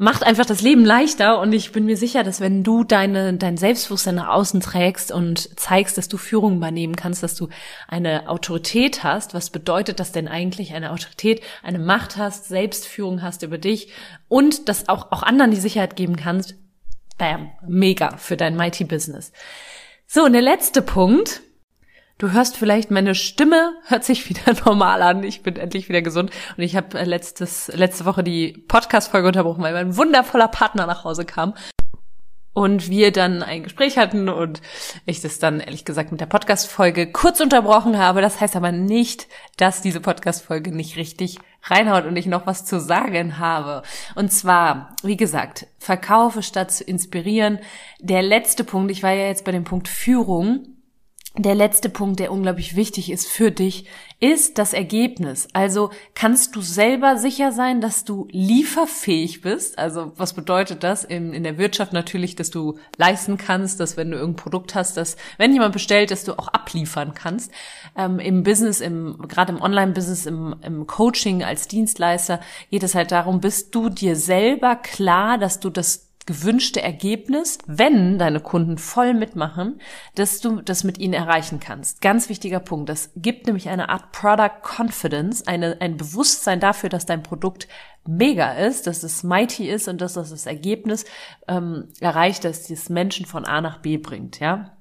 macht 0.00 0.22
einfach 0.22 0.46
das 0.46 0.62
Leben 0.62 0.84
leichter 0.84 1.40
und 1.40 1.52
ich 1.52 1.72
bin 1.72 1.84
mir 1.84 1.96
sicher, 1.96 2.22
dass 2.22 2.40
wenn 2.40 2.62
du 2.62 2.84
deine 2.84 3.34
dein 3.34 3.56
Selbstbewusstsein 3.56 4.14
nach 4.14 4.28
außen 4.28 4.60
trägst 4.60 5.10
und 5.10 5.58
zeigst, 5.58 5.98
dass 5.98 6.08
du 6.08 6.16
Führung 6.16 6.56
übernehmen 6.56 6.94
kannst, 6.94 7.22
dass 7.22 7.34
du 7.34 7.48
eine 7.88 8.28
Autorität 8.28 9.02
hast, 9.02 9.34
was 9.34 9.50
bedeutet 9.50 9.98
das 9.98 10.12
denn 10.12 10.28
eigentlich 10.28 10.72
eine 10.72 10.92
Autorität, 10.92 11.42
eine 11.64 11.80
Macht 11.80 12.16
hast, 12.16 12.46
Selbstführung 12.46 13.22
hast 13.22 13.42
über 13.42 13.58
dich 13.58 13.92
und 14.28 14.68
dass 14.68 14.88
auch 14.88 15.10
auch 15.10 15.24
anderen 15.24 15.50
die 15.50 15.56
Sicherheit 15.56 15.96
geben 15.96 16.16
kannst. 16.16 16.54
Bam, 17.18 17.50
mega 17.66 18.16
für 18.16 18.36
dein 18.36 18.56
Mighty 18.56 18.84
Business. 18.84 19.32
So, 20.10 20.24
und 20.24 20.32
der 20.32 20.40
letzte 20.40 20.80
Punkt. 20.80 21.42
Du 22.16 22.32
hörst 22.32 22.56
vielleicht, 22.56 22.90
meine 22.90 23.14
Stimme 23.14 23.74
hört 23.88 24.04
sich 24.04 24.26
wieder 24.30 24.54
normal 24.64 25.02
an. 25.02 25.22
Ich 25.22 25.42
bin 25.42 25.56
endlich 25.56 25.90
wieder 25.90 26.00
gesund. 26.00 26.30
Und 26.56 26.62
ich 26.62 26.76
habe 26.76 26.98
äh, 26.98 27.04
letztes, 27.04 27.68
letzte 27.74 28.06
Woche 28.06 28.24
die 28.24 28.64
Podcast-Folge 28.68 29.28
unterbrochen, 29.28 29.62
weil 29.62 29.74
mein 29.74 29.98
wundervoller 29.98 30.48
Partner 30.48 30.86
nach 30.86 31.04
Hause 31.04 31.26
kam. 31.26 31.52
Und 32.58 32.90
wir 32.90 33.12
dann 33.12 33.44
ein 33.44 33.62
Gespräch 33.62 33.98
hatten 33.98 34.28
und 34.28 34.60
ich 35.06 35.20
das 35.20 35.38
dann 35.38 35.60
ehrlich 35.60 35.84
gesagt 35.84 36.10
mit 36.10 36.20
der 36.20 36.26
Podcast-Folge 36.26 37.12
kurz 37.12 37.38
unterbrochen 37.38 37.96
habe. 37.98 38.20
Das 38.20 38.40
heißt 38.40 38.56
aber 38.56 38.72
nicht, 38.72 39.28
dass 39.58 39.80
diese 39.80 40.00
Podcast-Folge 40.00 40.72
nicht 40.72 40.96
richtig 40.96 41.38
reinhaut 41.62 42.04
und 42.04 42.16
ich 42.16 42.26
noch 42.26 42.48
was 42.48 42.64
zu 42.64 42.80
sagen 42.80 43.38
habe. 43.38 43.82
Und 44.16 44.32
zwar, 44.32 44.96
wie 45.04 45.16
gesagt, 45.16 45.68
verkaufe 45.78 46.42
statt 46.42 46.72
zu 46.72 46.82
inspirieren. 46.82 47.60
Der 48.00 48.22
letzte 48.22 48.64
Punkt, 48.64 48.90
ich 48.90 49.04
war 49.04 49.12
ja 49.12 49.26
jetzt 49.26 49.44
bei 49.44 49.52
dem 49.52 49.62
Punkt 49.62 49.86
Führung 49.86 50.77
der 51.42 51.54
letzte 51.54 51.88
Punkt, 51.88 52.20
der 52.20 52.32
unglaublich 52.32 52.74
wichtig 52.74 53.10
ist 53.10 53.28
für 53.28 53.50
dich, 53.50 53.86
ist 54.20 54.58
das 54.58 54.72
Ergebnis. 54.72 55.46
Also 55.52 55.90
kannst 56.14 56.56
du 56.56 56.60
selber 56.60 57.16
sicher 57.16 57.52
sein, 57.52 57.80
dass 57.80 58.04
du 58.04 58.26
lieferfähig 58.32 59.42
bist. 59.42 59.78
Also 59.78 60.12
was 60.16 60.34
bedeutet 60.34 60.82
das? 60.82 61.04
In, 61.04 61.32
in 61.32 61.44
der 61.44 61.58
Wirtschaft 61.58 61.92
natürlich, 61.92 62.34
dass 62.34 62.50
du 62.50 62.78
leisten 62.96 63.36
kannst, 63.36 63.78
dass 63.78 63.96
wenn 63.96 64.10
du 64.10 64.16
irgendein 64.16 64.42
Produkt 64.42 64.74
hast, 64.74 64.96
dass 64.96 65.16
wenn 65.36 65.52
jemand 65.52 65.72
bestellt, 65.72 66.10
dass 66.10 66.24
du 66.24 66.32
auch 66.36 66.48
abliefern 66.48 67.14
kannst. 67.14 67.52
Ähm, 67.96 68.18
Im 68.18 68.42
Business, 68.42 68.80
im, 68.80 69.18
gerade 69.28 69.52
im 69.52 69.62
Online-Business, 69.62 70.26
im, 70.26 70.56
im 70.62 70.86
Coaching 70.88 71.44
als 71.44 71.68
Dienstleister 71.68 72.40
geht 72.70 72.82
es 72.82 72.96
halt 72.96 73.12
darum, 73.12 73.40
bist 73.40 73.74
du 73.74 73.88
dir 73.88 74.16
selber 74.16 74.74
klar, 74.74 75.38
dass 75.38 75.60
du 75.60 75.70
das 75.70 76.07
gewünschte 76.28 76.82
Ergebnis, 76.82 77.56
wenn 77.66 78.18
deine 78.18 78.40
Kunden 78.40 78.76
voll 78.76 79.14
mitmachen, 79.14 79.80
dass 80.14 80.40
du 80.40 80.60
das 80.60 80.84
mit 80.84 80.98
ihnen 80.98 81.14
erreichen 81.14 81.58
kannst. 81.58 82.02
Ganz 82.02 82.28
wichtiger 82.28 82.60
Punkt. 82.60 82.90
Das 82.90 83.12
gibt 83.16 83.46
nämlich 83.46 83.70
eine 83.70 83.88
Art 83.88 84.12
Product 84.12 84.60
Confidence, 84.62 85.46
eine, 85.46 85.80
ein 85.80 85.96
Bewusstsein 85.96 86.60
dafür, 86.60 86.90
dass 86.90 87.06
dein 87.06 87.22
Produkt 87.22 87.66
mega 88.06 88.52
ist, 88.52 88.86
dass 88.86 89.04
es 89.04 89.22
mighty 89.22 89.70
ist 89.70 89.88
und 89.88 90.02
dass 90.02 90.12
das 90.12 90.28
das 90.28 90.44
Ergebnis 90.44 91.06
ähm, 91.48 91.88
erreicht, 91.98 92.44
dass 92.44 92.68
es 92.68 92.90
Menschen 92.90 93.24
von 93.24 93.46
A 93.46 93.62
nach 93.62 93.78
B 93.78 93.96
bringt, 93.96 94.38
ja. 94.38 94.76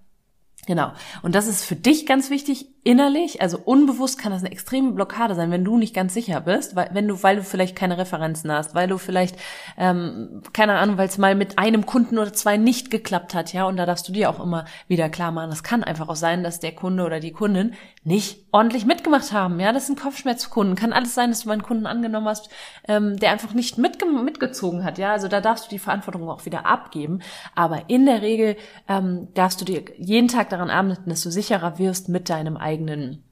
Genau. 0.65 0.91
Und 1.21 1.33
das 1.33 1.47
ist 1.47 1.63
für 1.63 1.77
dich 1.77 2.05
ganz 2.05 2.29
wichtig, 2.29 2.67
innerlich, 2.87 3.41
also 3.41 3.59
unbewusst 3.65 4.17
kann 4.17 4.31
das 4.31 4.43
eine 4.43 4.53
extreme 4.53 4.93
Blockade 4.93 5.35
sein, 5.35 5.51
wenn 5.51 5.65
du 5.65 5.77
nicht 5.77 5.93
ganz 5.93 6.13
sicher 6.13 6.39
bist, 6.39 6.77
weil 6.77 6.89
wenn 6.93 7.05
du, 7.05 7.21
weil 7.21 7.35
du 7.35 7.43
vielleicht 7.43 7.75
keine 7.75 7.97
Referenzen 7.97 8.49
hast, 8.49 8.75
weil 8.75 8.87
du 8.87 8.97
vielleicht, 8.97 9.35
ähm, 9.77 10.41
keine 10.53 10.75
Ahnung, 10.75 10.97
weil 10.97 11.09
es 11.09 11.17
mal 11.17 11.35
mit 11.35 11.59
einem 11.59 11.85
Kunden 11.85 12.17
oder 12.17 12.31
zwei 12.31 12.55
nicht 12.55 12.89
geklappt 12.89 13.33
hat, 13.33 13.51
ja, 13.51 13.65
und 13.65 13.75
da 13.75 13.85
darfst 13.85 14.07
du 14.07 14.13
dir 14.13 14.29
auch 14.29 14.39
immer 14.39 14.63
wieder 14.87 15.09
klar 15.09 15.33
machen, 15.33 15.49
das 15.49 15.63
kann 15.63 15.83
einfach 15.83 16.07
auch 16.07 16.15
sein, 16.15 16.45
dass 16.45 16.61
der 16.61 16.71
Kunde 16.71 17.03
oder 17.03 17.19
die 17.19 17.33
Kundin 17.33 17.73
nicht 18.05 18.45
ordentlich 18.53 18.85
mitgemacht 18.85 19.33
haben, 19.33 19.59
ja, 19.59 19.73
das 19.73 19.87
sind 19.87 19.99
Kopfschmerzkunden, 19.99 20.77
kann 20.77 20.93
alles 20.93 21.13
sein, 21.13 21.29
dass 21.29 21.41
du 21.41 21.49
meinen 21.49 21.63
Kunden 21.63 21.87
angenommen 21.87 22.29
hast, 22.29 22.47
ähm, 22.87 23.17
der 23.17 23.31
einfach 23.31 23.53
nicht 23.53 23.77
mitge 23.77 24.05
mitgezogen 24.05 24.85
hat, 24.85 24.97
ja, 24.97 25.11
also 25.11 25.27
da 25.27 25.41
darfst 25.41 25.65
du 25.65 25.69
die 25.71 25.79
Verantwortung 25.79 26.29
auch 26.29 26.45
wieder 26.45 26.65
abgeben, 26.65 27.19
aber 27.53 27.89
in 27.89 28.05
der 28.05 28.21
Regel 28.21 28.55
ähm, 28.87 29.27
darfst 29.33 29.59
du 29.59 29.65
dir 29.65 29.83
jeden 29.97 30.29
Tag 30.29 30.47
daran 30.51 30.69
arbeiten, 30.69 31.09
dass 31.09 31.21
du 31.21 31.29
sicherer 31.29 31.79
wirst 31.79 32.07
mit 32.07 32.29
deinem 32.29 32.55
eigenen 32.55 32.76
eigenen 32.77 33.23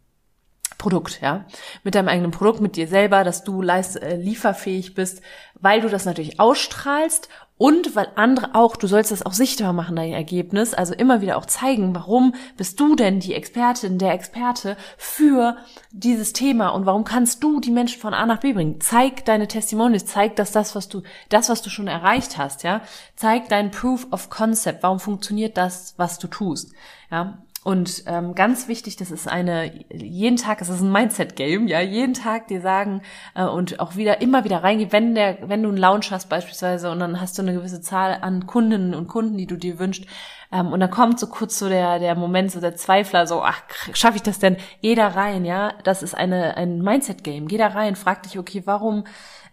Produkt, 0.78 1.22
ja, 1.22 1.46
mit 1.84 1.96
deinem 1.96 2.10
eigenen 2.10 2.32
Produkt, 2.32 2.60
mit 2.60 2.76
dir 2.76 2.88
selber, 2.88 3.24
dass 3.24 3.44
du 3.44 3.62
leist, 3.62 4.02
äh, 4.02 4.18
lieferfähig 4.18 4.94
bist, 4.94 5.22
weil 5.56 5.82
du 5.82 5.90
das 5.90 6.06
natürlich 6.06 6.40
ausstrahlst 6.40 7.30
und 7.58 7.96
weil 7.96 8.10
andere 8.16 8.54
auch, 8.54 8.76
du 8.76 8.86
sollst 8.86 9.12
das 9.12 9.26
auch 9.26 9.32
sichtbar 9.32 9.72
machen, 9.72 9.96
dein 9.96 10.12
Ergebnis, 10.12 10.74
also 10.74 10.94
immer 10.94 11.22
wieder 11.22 11.38
auch 11.38 11.46
zeigen, 11.46 11.96
warum 11.96 12.36
bist 12.58 12.80
du 12.80 12.96
denn 12.96 13.22
die 13.22 13.34
Expertin, 13.34 13.98
der 13.98 14.14
Experte 14.14 14.76
für 14.98 15.56
dieses 15.92 16.34
Thema 16.34 16.70
und 16.70 16.86
warum 16.86 17.06
kannst 17.06 17.42
du 17.42 17.62
die 17.62 17.72
Menschen 17.72 18.02
von 18.02 18.14
A 18.14 18.26
nach 18.26 18.42
B 18.42 18.52
bringen? 18.52 18.82
Zeig 18.82 19.24
deine 19.24 19.48
Testimonials, 19.48 20.06
zeig, 20.06 20.36
dass 20.36 20.52
das, 20.52 20.76
was 20.76 20.90
du, 20.90 21.04
das, 21.30 21.48
was 21.48 21.62
du 21.62 21.70
schon 21.70 21.88
erreicht 21.88 22.38
hast, 22.38 22.64
ja, 22.64 22.82
zeig 23.16 23.48
dein 23.48 23.72
Proof 23.72 24.08
of 24.12 24.30
Concept, 24.30 24.84
warum 24.84 25.00
funktioniert 25.00 25.56
das, 25.56 25.94
was 25.98 26.20
du 26.20 26.28
tust, 26.28 26.74
ja, 27.10 27.45
und 27.66 28.04
ähm, 28.06 28.36
ganz 28.36 28.68
wichtig, 28.68 28.96
das 28.96 29.10
ist 29.10 29.28
eine, 29.28 29.72
jeden 29.92 30.38
Tag, 30.38 30.62
es 30.62 30.70
ist 30.70 30.82
ein 30.82 30.92
Mindset-Game, 30.92 31.68
ja, 31.68 31.82
jeden 31.82 32.14
Tag 32.14 32.48
dir 32.48 32.62
sagen 32.62 33.02
äh, 33.34 33.44
und 33.44 33.80
auch 33.80 33.96
wieder, 33.96 34.22
immer 34.22 34.44
wieder 34.44 34.62
reingehen, 34.62 34.92
wenn 34.92 35.16
der, 35.16 35.50
wenn 35.50 35.64
du 35.64 35.70
einen 35.70 35.80
Lounge 35.80 36.06
hast 36.12 36.30
beispielsweise 36.30 36.92
und 36.92 37.00
dann 37.00 37.20
hast 37.20 37.40
du 37.40 37.42
eine 37.42 37.56
gewisse 37.56 37.82
Zahl 37.82 38.20
an 38.22 38.46
Kundinnen 38.46 38.94
und 38.94 39.08
Kunden, 39.08 39.36
die 39.36 39.48
du 39.48 39.56
dir 39.56 39.80
wünschst, 39.80 40.06
ähm, 40.52 40.74
und 40.74 40.80
dann 40.80 40.92
kommt 40.92 41.20
so 41.20 41.26
kurz 41.26 41.58
so 41.58 41.68
der, 41.68 41.98
der 41.98 42.14
Moment, 42.14 42.52
so 42.52 42.62
der 42.62 42.76
Zweifler, 42.76 43.26
so, 43.26 43.42
ach, 43.42 43.64
schaffe 43.94 44.18
ich 44.18 44.22
das 44.22 44.38
denn? 44.38 44.58
Geh 44.84 44.94
da 44.94 45.08
rein, 45.08 45.44
ja, 45.44 45.74
das 45.84 46.04
ist 46.04 46.14
eine, 46.14 46.58
ein 46.58 46.84
Mindset-Game, 46.84 47.48
geh 47.48 47.58
da 47.58 47.70
rein, 47.70 47.96
frag 47.96 48.22
dich, 48.22 48.38
okay, 48.38 48.62
warum, 48.66 49.06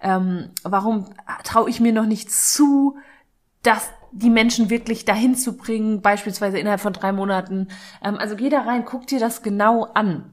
ähm, 0.03 0.51
warum 0.65 1.07
traue 1.45 1.71
ich 1.71 1.81
mir 1.81 1.95
noch 1.95 2.05
nicht 2.05 2.31
zu, 2.31 2.99
dass 3.63 3.91
die 4.13 4.31
Menschen 4.31 4.71
wirklich 4.71 5.05
dahin 5.05 5.35
zu 5.35 5.57
bringen, 5.57 6.03
beispielsweise 6.03 6.59
innerhalb 6.59 6.81
von 6.81 6.93
drei 6.93 7.13
Monaten. 7.13 7.69
Ähm, 8.03 8.17
also 8.17 8.37
geh 8.37 8.49
da 8.49 8.63
rein, 8.63 8.85
guck 8.85 9.07
dir 9.07 9.21
das 9.21 9.43
genau 9.43 9.85
an. 9.95 10.31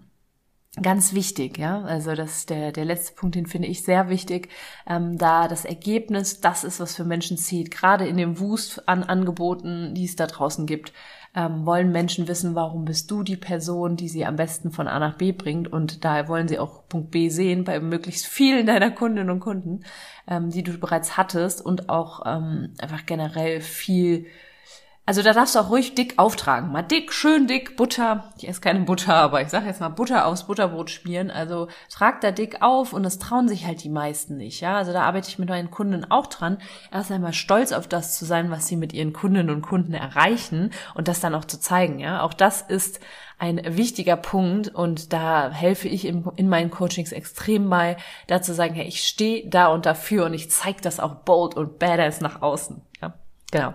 Ganz 0.82 1.14
wichtig, 1.14 1.58
ja. 1.58 1.82
Also 1.82 2.16
das 2.16 2.38
ist 2.38 2.50
der, 2.50 2.72
der 2.72 2.86
letzte 2.86 3.14
Punkt, 3.14 3.36
den 3.36 3.46
finde 3.46 3.68
ich 3.68 3.84
sehr 3.84 4.10
wichtig, 4.10 4.50
ähm, 4.88 5.18
da 5.18 5.48
das 5.48 5.66
Ergebnis 5.66 6.42
das 6.42 6.64
ist, 6.64 6.80
was 6.80 6.96
für 6.96 7.04
Menschen 7.04 7.38
zählt. 7.38 7.72
Gerade 7.72 8.08
in 8.08 8.18
dem 8.18 8.40
Wust 8.40 8.88
an 8.88 9.04
Angeboten, 9.04 9.94
die 9.94 10.06
es 10.06 10.16
da 10.16 10.28
draußen 10.28 10.66
gibt, 10.66 10.94
ähm, 11.36 11.66
wollen 11.66 11.92
Menschen 11.92 12.28
wissen, 12.28 12.56
warum 12.56 12.86
bist 12.86 13.12
du 13.12 13.24
die 13.24 13.38
Person, 13.38 13.96
die 13.96 14.10
sie 14.10 14.26
am 14.26 14.36
besten 14.36 14.72
von 14.72 14.88
A 14.88 15.00
nach 15.00 15.18
B 15.18 15.32
bringt. 15.32 15.72
Und 15.72 16.04
daher 16.06 16.28
wollen 16.28 16.48
sie 16.48 16.60
auch 16.60 16.88
Punkt 16.88 17.12
B 17.12 17.30
sehen 17.30 17.64
bei 17.64 17.80
möglichst 17.80 18.26
vielen 18.26 18.66
deiner 18.68 18.92
Kundinnen 18.92 19.30
und 19.30 19.40
Kunden, 19.40 19.84
ähm, 20.28 20.50
die 20.50 20.64
du 20.64 20.78
bereits 20.78 21.18
hattest 21.18 21.66
und 21.66 21.90
auch 21.90 22.24
ähm, 22.26 22.74
einfach 22.80 23.06
generell 23.06 23.62
viel 23.62 24.26
also 25.10 25.24
da 25.24 25.34
darfst 25.34 25.56
du 25.56 25.60
auch 25.60 25.72
ruhig 25.72 25.96
dick 25.96 26.20
auftragen. 26.20 26.72
Mal 26.72 26.84
dick, 26.84 27.12
schön 27.12 27.48
dick, 27.48 27.76
Butter. 27.76 28.32
Ich 28.38 28.48
esse 28.48 28.62
keine 28.62 28.82
Butter, 28.82 29.16
aber 29.16 29.42
ich 29.42 29.50
sage 29.50 29.66
jetzt 29.66 29.80
mal 29.80 29.90
Butter 29.90 30.28
aufs 30.28 30.44
Butterbrot 30.44 30.92
schmieren. 30.92 31.32
Also 31.32 31.68
trag 31.92 32.22
da 32.22 32.30
dick 32.30 32.62
auf 32.62 32.94
und 32.94 33.02
das 33.02 33.18
trauen 33.18 33.48
sich 33.48 33.66
halt 33.66 33.84
die 33.84 33.90
meisten 33.90 34.38
nicht. 34.38 34.62
Ja, 34.62 34.78
also 34.78 34.94
da 34.94 35.02
arbeite 35.02 35.28
ich 35.28 35.40
mit 35.40 35.50
meinen 35.50 35.72
Kunden 35.72 36.06
auch 36.12 36.28
dran, 36.28 36.60
erst 36.92 37.12
einmal 37.12 37.34
stolz 37.34 37.72
auf 37.72 37.88
das 37.88 38.20
zu 38.20 38.26
sein, 38.26 38.52
was 38.52 38.68
sie 38.68 38.76
mit 38.76 38.94
ihren 38.94 39.12
Kundinnen 39.12 39.50
und 39.50 39.64
Kunden 39.64 39.96
erreichen 39.96 40.70
und 40.94 41.08
das 41.08 41.20
dann 41.20 41.34
auch 41.34 41.46
zu 41.46 41.60
zeigen. 41.60 41.98
Ja, 41.98 42.22
auch 42.22 42.36
das 42.36 42.62
ist 42.62 43.00
ein 43.40 43.60
wichtiger 43.66 44.16
Punkt 44.16 44.68
und 44.68 45.12
da 45.12 45.50
helfe 45.50 45.88
ich 45.88 46.06
in, 46.06 46.24
in 46.36 46.50
meinen 46.50 46.70
Coachings 46.70 47.14
extrem 47.14 47.68
bei, 47.68 47.98
da 48.28 48.44
zu 48.44 48.54
sagen, 48.54 48.76
hey, 48.76 48.86
ich 48.86 49.02
stehe 49.02 49.50
da 49.50 49.70
und 49.70 49.88
dafür 49.88 50.26
und 50.26 50.36
ich 50.36 50.52
zeige 50.52 50.82
das 50.82 51.00
auch 51.00 51.16
bold 51.16 51.56
und 51.56 51.80
badass 51.80 52.22
nach 52.22 52.44
außen. 52.44 52.84
Genau. 53.52 53.74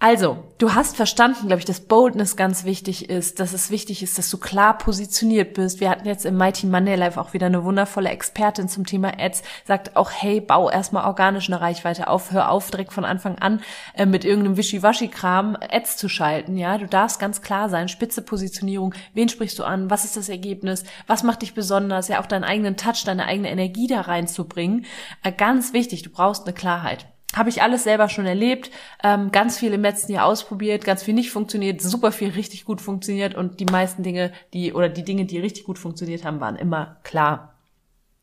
Also, 0.00 0.44
du 0.58 0.74
hast 0.74 0.96
verstanden, 0.96 1.46
glaube 1.46 1.60
ich, 1.60 1.64
dass 1.64 1.80
Boldness 1.80 2.36
ganz 2.36 2.64
wichtig 2.64 3.08
ist, 3.08 3.38
dass 3.38 3.52
es 3.52 3.70
wichtig 3.70 4.02
ist, 4.02 4.18
dass 4.18 4.28
du 4.28 4.38
klar 4.38 4.76
positioniert 4.76 5.54
bist. 5.54 5.80
Wir 5.80 5.88
hatten 5.88 6.06
jetzt 6.06 6.26
im 6.26 6.36
Mighty 6.36 6.66
Monday 6.66 6.96
Live 6.96 7.16
auch 7.16 7.32
wieder 7.32 7.46
eine 7.46 7.64
wundervolle 7.64 8.10
Expertin 8.10 8.68
zum 8.68 8.84
Thema 8.84 9.12
Ads, 9.18 9.42
sagt 9.64 9.96
auch, 9.96 10.10
hey, 10.10 10.40
bau 10.40 10.68
erstmal 10.68 11.06
organisch 11.06 11.48
eine 11.48 11.60
Reichweite 11.60 12.08
auf, 12.08 12.32
hör 12.32 12.50
auf, 12.50 12.70
direkt 12.70 12.92
von 12.92 13.04
Anfang 13.04 13.38
an 13.38 13.62
äh, 13.94 14.04
mit 14.04 14.24
irgendeinem 14.24 14.56
Wischiwaschi-Kram 14.56 15.56
Ads 15.70 15.96
zu 15.96 16.08
schalten, 16.08 16.58
ja. 16.58 16.76
Du 16.76 16.86
darfst 16.86 17.20
ganz 17.20 17.40
klar 17.40 17.70
sein, 17.70 17.88
spitze 17.88 18.20
Positionierung, 18.20 18.94
wen 19.14 19.28
sprichst 19.28 19.58
du 19.58 19.64
an, 19.64 19.90
was 19.90 20.04
ist 20.04 20.16
das 20.16 20.28
Ergebnis, 20.28 20.84
was 21.06 21.22
macht 21.22 21.42
dich 21.42 21.54
besonders, 21.54 22.08
ja, 22.08 22.20
auch 22.20 22.26
deinen 22.26 22.44
eigenen 22.44 22.76
Touch, 22.76 23.04
deine 23.06 23.26
eigene 23.26 23.50
Energie 23.50 23.86
da 23.86 24.02
reinzubringen. 24.02 24.84
Äh, 25.22 25.32
ganz 25.32 25.72
wichtig, 25.72 26.02
du 26.02 26.10
brauchst 26.10 26.44
eine 26.44 26.52
Klarheit. 26.52 27.06
Habe 27.34 27.48
ich 27.48 27.62
alles 27.62 27.84
selber 27.84 28.08
schon 28.08 28.26
erlebt, 28.26 28.70
ähm, 29.02 29.32
ganz 29.32 29.58
viel 29.58 29.72
im 29.72 29.82
letzten 29.82 30.12
Jahr 30.12 30.26
ausprobiert, 30.26 30.84
ganz 30.84 31.02
viel 31.02 31.14
nicht 31.14 31.30
funktioniert, 31.30 31.80
super 31.80 32.12
viel 32.12 32.30
richtig 32.30 32.64
gut 32.64 32.80
funktioniert 32.80 33.34
und 33.34 33.60
die 33.60 33.66
meisten 33.66 34.02
Dinge, 34.02 34.32
die 34.52 34.72
oder 34.72 34.88
die 34.88 35.04
Dinge, 35.04 35.24
die 35.24 35.38
richtig 35.38 35.64
gut 35.64 35.78
funktioniert 35.78 36.24
haben, 36.24 36.40
waren 36.40 36.56
immer 36.56 36.96
klar. 37.02 37.54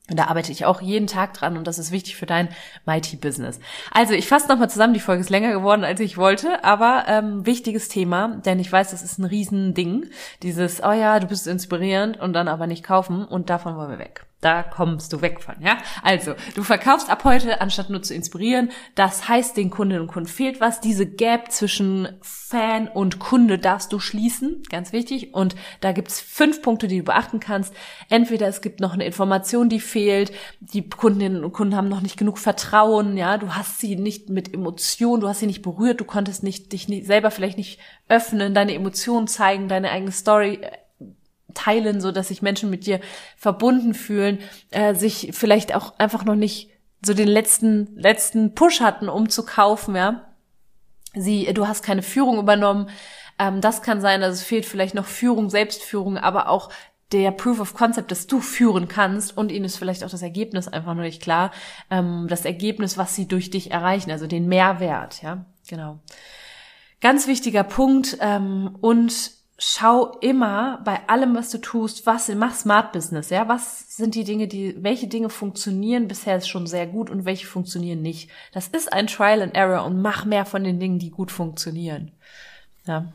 Und 0.09 0.17
da 0.19 0.25
arbeite 0.25 0.51
ich 0.51 0.65
auch 0.65 0.81
jeden 0.81 1.07
Tag 1.07 1.33
dran 1.33 1.57
und 1.57 1.67
das 1.67 1.79
ist 1.79 1.91
wichtig 1.91 2.17
für 2.17 2.25
dein 2.25 2.49
Mighty-Business. 2.85 3.59
Also 3.91 4.13
ich 4.13 4.27
fasse 4.27 4.49
nochmal 4.49 4.69
zusammen, 4.69 4.93
die 4.93 4.99
Folge 4.99 5.21
ist 5.21 5.29
länger 5.29 5.53
geworden, 5.53 5.85
als 5.85 6.01
ich 6.01 6.17
wollte, 6.17 6.63
aber 6.65 7.05
ähm, 7.07 7.45
wichtiges 7.45 7.87
Thema, 7.87 8.41
denn 8.45 8.59
ich 8.59 8.69
weiß, 8.69 8.91
das 8.91 9.03
ist 9.03 9.19
ein 9.19 9.25
Riesending. 9.25 10.07
Dieses, 10.43 10.83
oh 10.83 10.91
ja, 10.91 11.19
du 11.19 11.27
bist 11.27 11.47
inspirierend 11.47 12.19
und 12.19 12.33
dann 12.33 12.49
aber 12.49 12.67
nicht 12.67 12.83
kaufen 12.83 13.23
und 13.23 13.49
davon 13.49 13.77
wollen 13.77 13.91
wir 13.91 13.99
weg. 13.99 14.25
Da 14.41 14.63
kommst 14.63 15.13
du 15.13 15.21
weg 15.21 15.39
von, 15.39 15.55
ja? 15.61 15.77
Also, 16.01 16.33
du 16.55 16.63
verkaufst 16.63 17.11
ab 17.11 17.23
heute, 17.25 17.61
anstatt 17.61 17.91
nur 17.91 18.01
zu 18.01 18.15
inspirieren. 18.15 18.71
Das 18.95 19.29
heißt, 19.29 19.55
den 19.55 19.69
Kundinnen 19.69 20.01
und 20.01 20.07
Kunden 20.07 20.27
fehlt 20.27 20.59
was. 20.59 20.81
Diese 20.81 21.05
Gap 21.05 21.51
zwischen 21.51 22.07
Fan 22.21 22.87
und 22.87 23.19
Kunde 23.19 23.59
darfst 23.59 23.93
du 23.93 23.99
schließen. 23.99 24.63
Ganz 24.69 24.93
wichtig. 24.93 25.35
Und 25.35 25.55
da 25.79 25.91
gibt's 25.91 26.19
fünf 26.19 26.63
Punkte, 26.63 26.87
die 26.87 26.97
du 26.97 27.03
beachten 27.03 27.39
kannst. 27.39 27.71
Entweder 28.09 28.47
es 28.47 28.61
gibt 28.61 28.79
noch 28.79 28.93
eine 28.93 29.05
Information, 29.05 29.69
die 29.69 29.79
fehlt. 29.79 30.31
Die 30.59 30.89
Kundinnen 30.89 31.43
und 31.43 31.53
Kunden 31.53 31.75
haben 31.75 31.89
noch 31.89 32.01
nicht 32.01 32.17
genug 32.17 32.39
Vertrauen, 32.39 33.17
ja? 33.17 33.37
Du 33.37 33.53
hast 33.53 33.79
sie 33.79 33.95
nicht 33.95 34.29
mit 34.29 34.51
Emotionen, 34.51 35.21
du 35.21 35.27
hast 35.27 35.39
sie 35.41 35.47
nicht 35.47 35.61
berührt, 35.61 35.99
du 35.99 36.05
konntest 36.05 36.41
nicht, 36.41 36.71
dich 36.71 36.87
nicht, 36.87 37.05
selber 37.05 37.29
vielleicht 37.29 37.59
nicht 37.59 37.79
öffnen, 38.09 38.55
deine 38.55 38.73
Emotionen 38.73 39.27
zeigen, 39.27 39.67
deine 39.67 39.91
eigene 39.91 40.11
Story 40.11 40.61
teilen, 41.53 42.01
so 42.01 42.11
dass 42.11 42.29
sich 42.29 42.41
Menschen 42.41 42.69
mit 42.69 42.85
dir 42.85 42.99
verbunden 43.37 43.93
fühlen, 43.93 44.39
äh, 44.71 44.95
sich 44.95 45.31
vielleicht 45.33 45.75
auch 45.75 45.97
einfach 45.99 46.25
noch 46.25 46.35
nicht 46.35 46.69
so 47.03 47.13
den 47.13 47.27
letzten 47.27 47.95
letzten 47.95 48.53
Push 48.53 48.81
hatten, 48.81 49.09
um 49.09 49.29
zu 49.29 49.45
kaufen, 49.45 49.95
ja. 49.95 50.27
Sie, 51.13 51.51
du 51.53 51.67
hast 51.67 51.83
keine 51.83 52.03
Führung 52.03 52.39
übernommen. 52.39 52.89
Ähm, 53.37 53.59
das 53.59 53.81
kann 53.81 54.01
sein, 54.01 54.21
dass 54.21 54.35
es 54.35 54.43
fehlt 54.43 54.65
vielleicht 54.65 54.95
noch 54.95 55.05
Führung, 55.05 55.49
Selbstführung, 55.49 56.17
aber 56.17 56.47
auch 56.47 56.69
der 57.11 57.31
Proof 57.31 57.59
of 57.59 57.73
Concept, 57.73 58.11
dass 58.11 58.27
du 58.27 58.39
führen 58.39 58.87
kannst 58.87 59.35
und 59.35 59.51
ihnen 59.51 59.65
ist 59.65 59.77
vielleicht 59.77 60.03
auch 60.03 60.09
das 60.09 60.21
Ergebnis 60.21 60.67
einfach 60.67 60.93
noch 60.93 61.01
nicht 61.01 61.21
klar. 61.21 61.51
Ähm, 61.89 62.27
das 62.29 62.45
Ergebnis, 62.45 62.97
was 62.97 63.15
sie 63.15 63.27
durch 63.27 63.49
dich 63.49 63.71
erreichen, 63.71 64.11
also 64.11 64.27
den 64.27 64.47
Mehrwert, 64.47 65.21
ja, 65.21 65.45
genau. 65.67 65.99
Ganz 67.01 67.27
wichtiger 67.27 67.63
Punkt 67.63 68.17
ähm, 68.21 68.77
und 68.79 69.31
schau 69.63 70.17
immer 70.21 70.81
bei 70.83 71.07
allem, 71.07 71.35
was 71.35 71.51
du 71.51 71.59
tust, 71.59 72.07
was 72.07 72.29
mach 72.29 72.55
Smart 72.55 72.91
Business, 72.93 73.29
ja, 73.29 73.47
was 73.47 73.95
sind 73.95 74.15
die 74.15 74.23
Dinge, 74.23 74.47
die, 74.47 74.75
welche 74.81 75.05
Dinge 75.05 75.29
funktionieren 75.29 76.07
bisher 76.07 76.41
schon 76.41 76.65
sehr 76.65 76.87
gut 76.87 77.11
und 77.11 77.25
welche 77.25 77.45
funktionieren 77.45 78.01
nicht. 78.01 78.31
Das 78.53 78.67
ist 78.69 78.91
ein 78.91 79.05
Trial 79.05 79.43
and 79.43 79.53
Error 79.53 79.85
und 79.85 80.01
mach 80.01 80.25
mehr 80.25 80.45
von 80.45 80.63
den 80.63 80.79
Dingen, 80.79 80.97
die 80.97 81.11
gut 81.11 81.31
funktionieren. 81.31 82.11
Ja. 82.87 83.13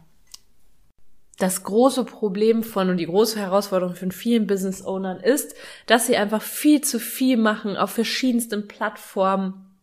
Das 1.36 1.64
große 1.64 2.04
Problem 2.04 2.62
von 2.62 2.90
und 2.90 2.98
die 2.98 3.06
große 3.06 3.40
Herausforderung 3.40 3.96
von 3.96 4.12
vielen 4.12 4.46
Business 4.46 4.86
Ownern 4.86 5.18
ist, 5.18 5.56
dass 5.86 6.06
sie 6.06 6.16
einfach 6.16 6.42
viel 6.42 6.80
zu 6.80 7.00
viel 7.00 7.38
machen 7.38 7.76
auf 7.76 7.90
verschiedensten 7.90 8.68
Plattformen, 8.68 9.76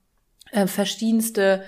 äh, 0.51 0.67
verschiedenste 0.67 1.65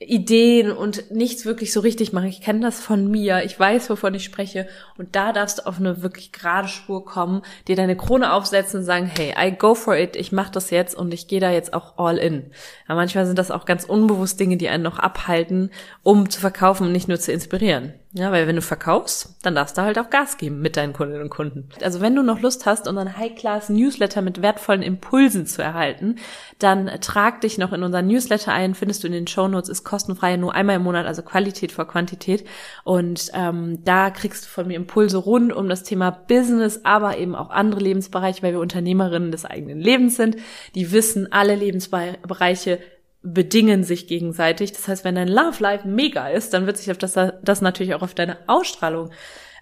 Ideen 0.00 0.70
und 0.70 1.10
nichts 1.10 1.44
wirklich 1.44 1.72
so 1.72 1.80
richtig 1.80 2.12
machen. 2.12 2.28
Ich 2.28 2.40
kenne 2.40 2.60
das 2.60 2.78
von 2.78 3.10
mir. 3.10 3.42
Ich 3.44 3.58
weiß, 3.58 3.90
wovon 3.90 4.14
ich 4.14 4.22
spreche. 4.22 4.68
Und 4.96 5.16
da 5.16 5.32
darfst 5.32 5.58
du 5.58 5.66
auf 5.66 5.78
eine 5.80 6.02
wirklich 6.02 6.30
gerade 6.30 6.68
Spur 6.68 7.04
kommen, 7.04 7.42
dir 7.66 7.74
deine 7.74 7.96
Krone 7.96 8.32
aufsetzen 8.32 8.80
und 8.80 8.86
sagen, 8.86 9.10
hey, 9.12 9.34
I 9.36 9.56
go 9.56 9.74
for 9.74 9.96
it. 9.96 10.14
Ich 10.14 10.30
mache 10.30 10.52
das 10.52 10.70
jetzt 10.70 10.94
und 10.94 11.12
ich 11.12 11.26
gehe 11.26 11.40
da 11.40 11.50
jetzt 11.50 11.74
auch 11.74 11.98
all 11.98 12.16
in. 12.16 12.52
Ja, 12.88 12.94
manchmal 12.94 13.26
sind 13.26 13.38
das 13.40 13.50
auch 13.50 13.64
ganz 13.64 13.84
unbewusst 13.84 14.38
Dinge, 14.38 14.56
die 14.56 14.68
einen 14.68 14.84
noch 14.84 15.00
abhalten, 15.00 15.70
um 16.04 16.30
zu 16.30 16.40
verkaufen 16.40 16.86
und 16.86 16.92
nicht 16.92 17.08
nur 17.08 17.18
zu 17.18 17.32
inspirieren. 17.32 17.94
Ja, 18.12 18.32
weil 18.32 18.46
wenn 18.46 18.56
du 18.56 18.62
verkaufst, 18.62 19.36
dann 19.42 19.54
darfst 19.54 19.76
du 19.76 19.82
halt 19.82 19.98
auch 19.98 20.08
Gas 20.08 20.38
geben 20.38 20.62
mit 20.62 20.78
deinen 20.78 20.94
Kundinnen 20.94 21.24
und 21.24 21.28
Kunden. 21.28 21.68
Also 21.82 22.00
wenn 22.00 22.16
du 22.16 22.22
noch 22.22 22.40
Lust 22.40 22.64
hast, 22.64 22.88
unseren 22.88 23.18
High-Class-Newsletter 23.18 24.22
mit 24.22 24.40
wertvollen 24.40 24.80
Impulsen 24.80 25.44
zu 25.44 25.60
erhalten, 25.60 26.16
dann 26.58 26.86
trag 27.02 27.42
dich 27.42 27.58
noch 27.58 27.74
in 27.74 27.82
unseren 27.82 28.06
Newsletter 28.06 28.52
ein, 28.52 28.74
findest 28.74 29.02
du 29.02 29.08
in 29.08 29.12
den 29.12 29.26
Show 29.26 29.46
Notes, 29.46 29.68
ist 29.68 29.84
kostenfrei, 29.84 30.38
nur 30.38 30.54
einmal 30.54 30.76
im 30.76 30.84
Monat, 30.84 31.06
also 31.06 31.20
Qualität 31.20 31.70
vor 31.70 31.86
Quantität. 31.86 32.46
Und 32.82 33.30
ähm, 33.34 33.84
da 33.84 34.08
kriegst 34.08 34.46
du 34.46 34.48
von 34.48 34.66
mir 34.66 34.76
Impulse 34.76 35.18
rund 35.18 35.52
um 35.52 35.68
das 35.68 35.82
Thema 35.82 36.10
Business, 36.10 36.80
aber 36.84 37.18
eben 37.18 37.34
auch 37.34 37.50
andere 37.50 37.80
Lebensbereiche, 37.80 38.42
weil 38.42 38.54
wir 38.54 38.60
Unternehmerinnen 38.60 39.32
des 39.32 39.44
eigenen 39.44 39.80
Lebens 39.80 40.16
sind. 40.16 40.36
Die 40.74 40.92
wissen 40.92 41.30
alle 41.30 41.54
Lebensbereiche 41.54 42.78
bedingen 43.22 43.84
sich 43.84 44.06
gegenseitig. 44.06 44.72
Das 44.72 44.88
heißt, 44.88 45.04
wenn 45.04 45.14
dein 45.14 45.28
Love 45.28 45.62
Life 45.62 45.86
mega 45.86 46.28
ist, 46.28 46.54
dann 46.54 46.66
wird 46.66 46.76
sich 46.76 46.90
auf 46.90 46.98
das, 46.98 47.14
das 47.42 47.60
natürlich 47.60 47.94
auch 47.94 48.02
auf 48.02 48.14
deine 48.14 48.38
Ausstrahlung 48.46 49.10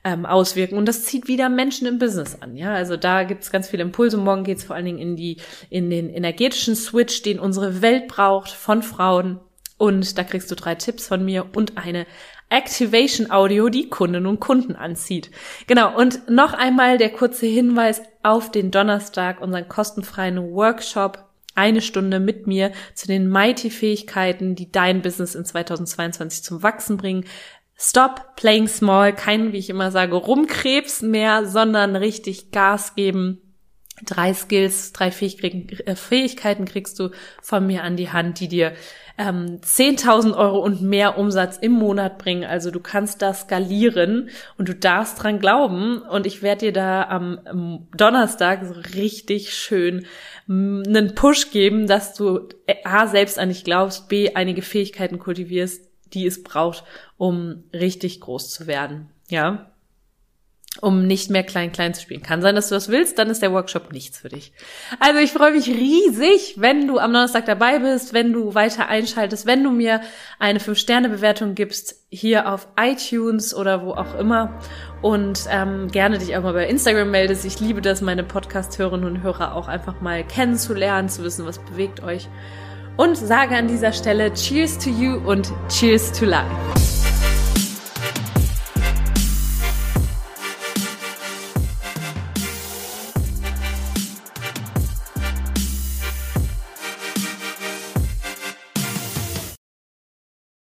ähm, 0.05 0.27
auswirken. 0.27 0.79
Und 0.79 0.87
das 0.87 1.05
zieht 1.05 1.27
wieder 1.27 1.49
Menschen 1.49 1.87
im 1.87 1.99
Business 1.99 2.37
an. 2.41 2.57
Ja, 2.57 2.75
also 2.75 2.97
da 2.97 3.25
gibt's 3.25 3.51
ganz 3.51 3.69
viele 3.69 3.83
Impulse. 3.83 4.19
Morgen 4.19 4.45
geht's 4.45 4.65
vor 4.65 4.77
allen 4.77 4.85
Dingen 4.85 4.99
in 4.99 5.17
die, 5.17 5.39
in 5.71 5.91
den 5.91 6.11
energetischen 6.11 6.77
Switch, 6.77 7.23
den 7.23 7.41
unsere 7.41 7.83
Welt 7.83 8.09
braucht 8.09 8.51
von 8.51 8.83
Frauen. 8.83 9.41
Und 9.79 10.17
da 10.17 10.25
kriegst 10.25 10.51
du 10.51 10.55
drei 10.55 10.75
Tipps 10.75 11.09
von 11.09 11.25
mir 11.25 11.47
und 11.55 11.77
eine 11.77 12.07
Activation 12.49 13.31
Audio, 13.31 13.69
die 13.69 13.89
Kundinnen 13.89 14.27
und 14.27 14.39
Kunden 14.41 14.77
anzieht. 14.77 15.31
Genau. 15.67 15.99
Und 15.99 16.31
noch 16.31 16.55
einmal 16.55 16.99
der 16.99 17.11
kurze 17.11 17.47
Hinweis 17.47 18.03
auf 18.23 18.51
den 18.53 18.71
Donnerstag, 18.71 19.41
unseren 19.41 19.69
kostenfreien 19.69 20.39
Workshop 20.53 21.26
eine 21.57 21.81
Stunde 21.81 22.21
mit 22.21 22.47
mir 22.47 22.73
zu 22.95 23.07
den 23.07 23.29
Mighty-Fähigkeiten, 23.29 24.55
die 24.55 24.71
dein 24.71 25.03
Business 25.03 25.35
in 25.35 25.45
2022 25.45 26.43
zum 26.43 26.63
Wachsen 26.63 26.97
bringen. 26.97 27.25
Stop 27.79 28.37
playing 28.37 28.69
small, 28.69 29.15
kein, 29.15 29.53
wie 29.53 29.59
ich 29.59 29.69
immer 29.69 29.91
sage, 29.91 30.15
Rumkrebs 30.15 31.03
mehr, 31.03 31.47
sondern 31.47 31.95
richtig 31.95 32.51
Gas 32.51 32.95
geben. 32.95 33.41
Drei 34.05 34.35
Skills, 34.35 34.93
drei 34.93 35.09
äh, 35.09 35.95
Fähigkeiten 35.95 36.67
kriegst 36.67 36.99
du 36.99 37.11
von 37.43 37.67
mir 37.67 37.83
an 37.83 37.97
die 37.97 38.11
Hand, 38.11 38.41
die 38.41 38.49
dir 38.49 38.75
ähm, 39.19 39.61
10.000 39.63 40.37
Euro 40.37 40.59
und 40.59 40.83
mehr 40.83 41.17
Umsatz 41.17 41.57
im 41.57 41.73
Monat 41.73 42.19
bringen. 42.19 42.45
Also 42.45 42.71
du 42.71 42.81
kannst 42.81 43.23
da 43.23 43.33
skalieren 43.33 44.29
und 44.59 44.69
du 44.69 44.75
darfst 44.75 45.23
dran 45.23 45.39
glauben. 45.39 46.03
Und 46.03 46.27
ich 46.27 46.43
werde 46.43 46.67
dir 46.67 46.73
da 46.73 47.05
am, 47.05 47.41
am 47.47 47.89
Donnerstag 47.97 48.65
so 48.65 48.75
richtig 48.99 49.55
schön 49.55 50.07
einen 50.49 51.15
Push 51.15 51.51
geben, 51.51 51.87
dass 51.87 52.15
du 52.15 52.49
A, 52.85 53.07
selbst 53.07 53.39
an 53.39 53.49
dich 53.49 53.65
glaubst, 53.65 54.09
B, 54.09 54.35
einige 54.35 54.63
Fähigkeiten 54.63 55.19
kultivierst, 55.19 55.89
die 56.13 56.27
es 56.27 56.43
braucht, 56.43 56.85
um 57.17 57.65
richtig 57.73 58.21
groß 58.21 58.51
zu 58.51 58.67
werden. 58.67 59.11
Ja 59.29 59.73
um 60.83 61.07
nicht 61.07 61.31
mehr 61.31 61.43
klein-klein 61.43 61.95
zu 61.95 62.03
spielen. 62.03 62.23
Kann 62.23 62.43
sein, 62.43 62.55
dass 62.55 62.69
du 62.69 62.75
das 62.75 62.89
willst, 62.89 63.19
dann 63.19 63.31
ist 63.31 63.43
der 63.43 63.53
Workshop 63.53 63.93
nichts 63.93 64.19
für 64.19 64.29
dich. 64.29 64.53
Also 65.01 65.21
ich 65.21 65.33
freue 65.33 65.53
mich 65.53 65.69
riesig, 65.69 66.57
wenn 66.59 66.87
du 66.87 66.99
am 66.99 67.13
Donnerstag 67.13 67.47
dabei 67.47 67.79
bist, 67.79 68.13
wenn 68.13 68.33
du 68.33 68.55
weiter 68.55 68.89
einschaltest, 68.89 69.47
wenn 69.47 69.63
du 69.63 69.71
mir 69.71 70.01
eine 70.39 70.59
5-Sterne-Bewertung 70.59 71.55
gibst, 71.55 72.07
hier 72.09 72.53
auf 72.53 72.69
iTunes 72.79 73.55
oder 73.55 73.85
wo 73.85 73.93
auch 73.93 74.19
immer 74.19 74.59
und 75.03 75.41
ähm, 75.51 75.89
gerne 75.91 76.19
dich 76.19 76.37
auch 76.37 76.43
mal 76.43 76.53
bei 76.53 76.67
Instagram 76.67 77.11
meldest. 77.11 77.45
Ich 77.45 77.61
liebe 77.61 77.81
das, 77.81 78.01
meine 78.01 78.25
Podcast-Hörerinnen 78.25 79.07
und 79.07 79.23
Hörer 79.23 79.55
auch 79.55 79.69
einfach 79.69 80.01
mal 80.01 80.25
kennenzulernen, 80.25 81.09
zu 81.09 81.23
wissen, 81.23 81.47
was 81.47 81.59
bewegt 81.59 82.03
euch. 82.03 82.29
Und 82.97 83.17
sage 83.17 83.55
an 83.55 83.69
dieser 83.69 83.93
Stelle 83.93 84.33
Cheers 84.33 84.79
to 84.79 84.91
you 84.91 85.17
und 85.17 85.53
Cheers 85.69 86.13
to 86.13 86.25
life. 86.25 87.06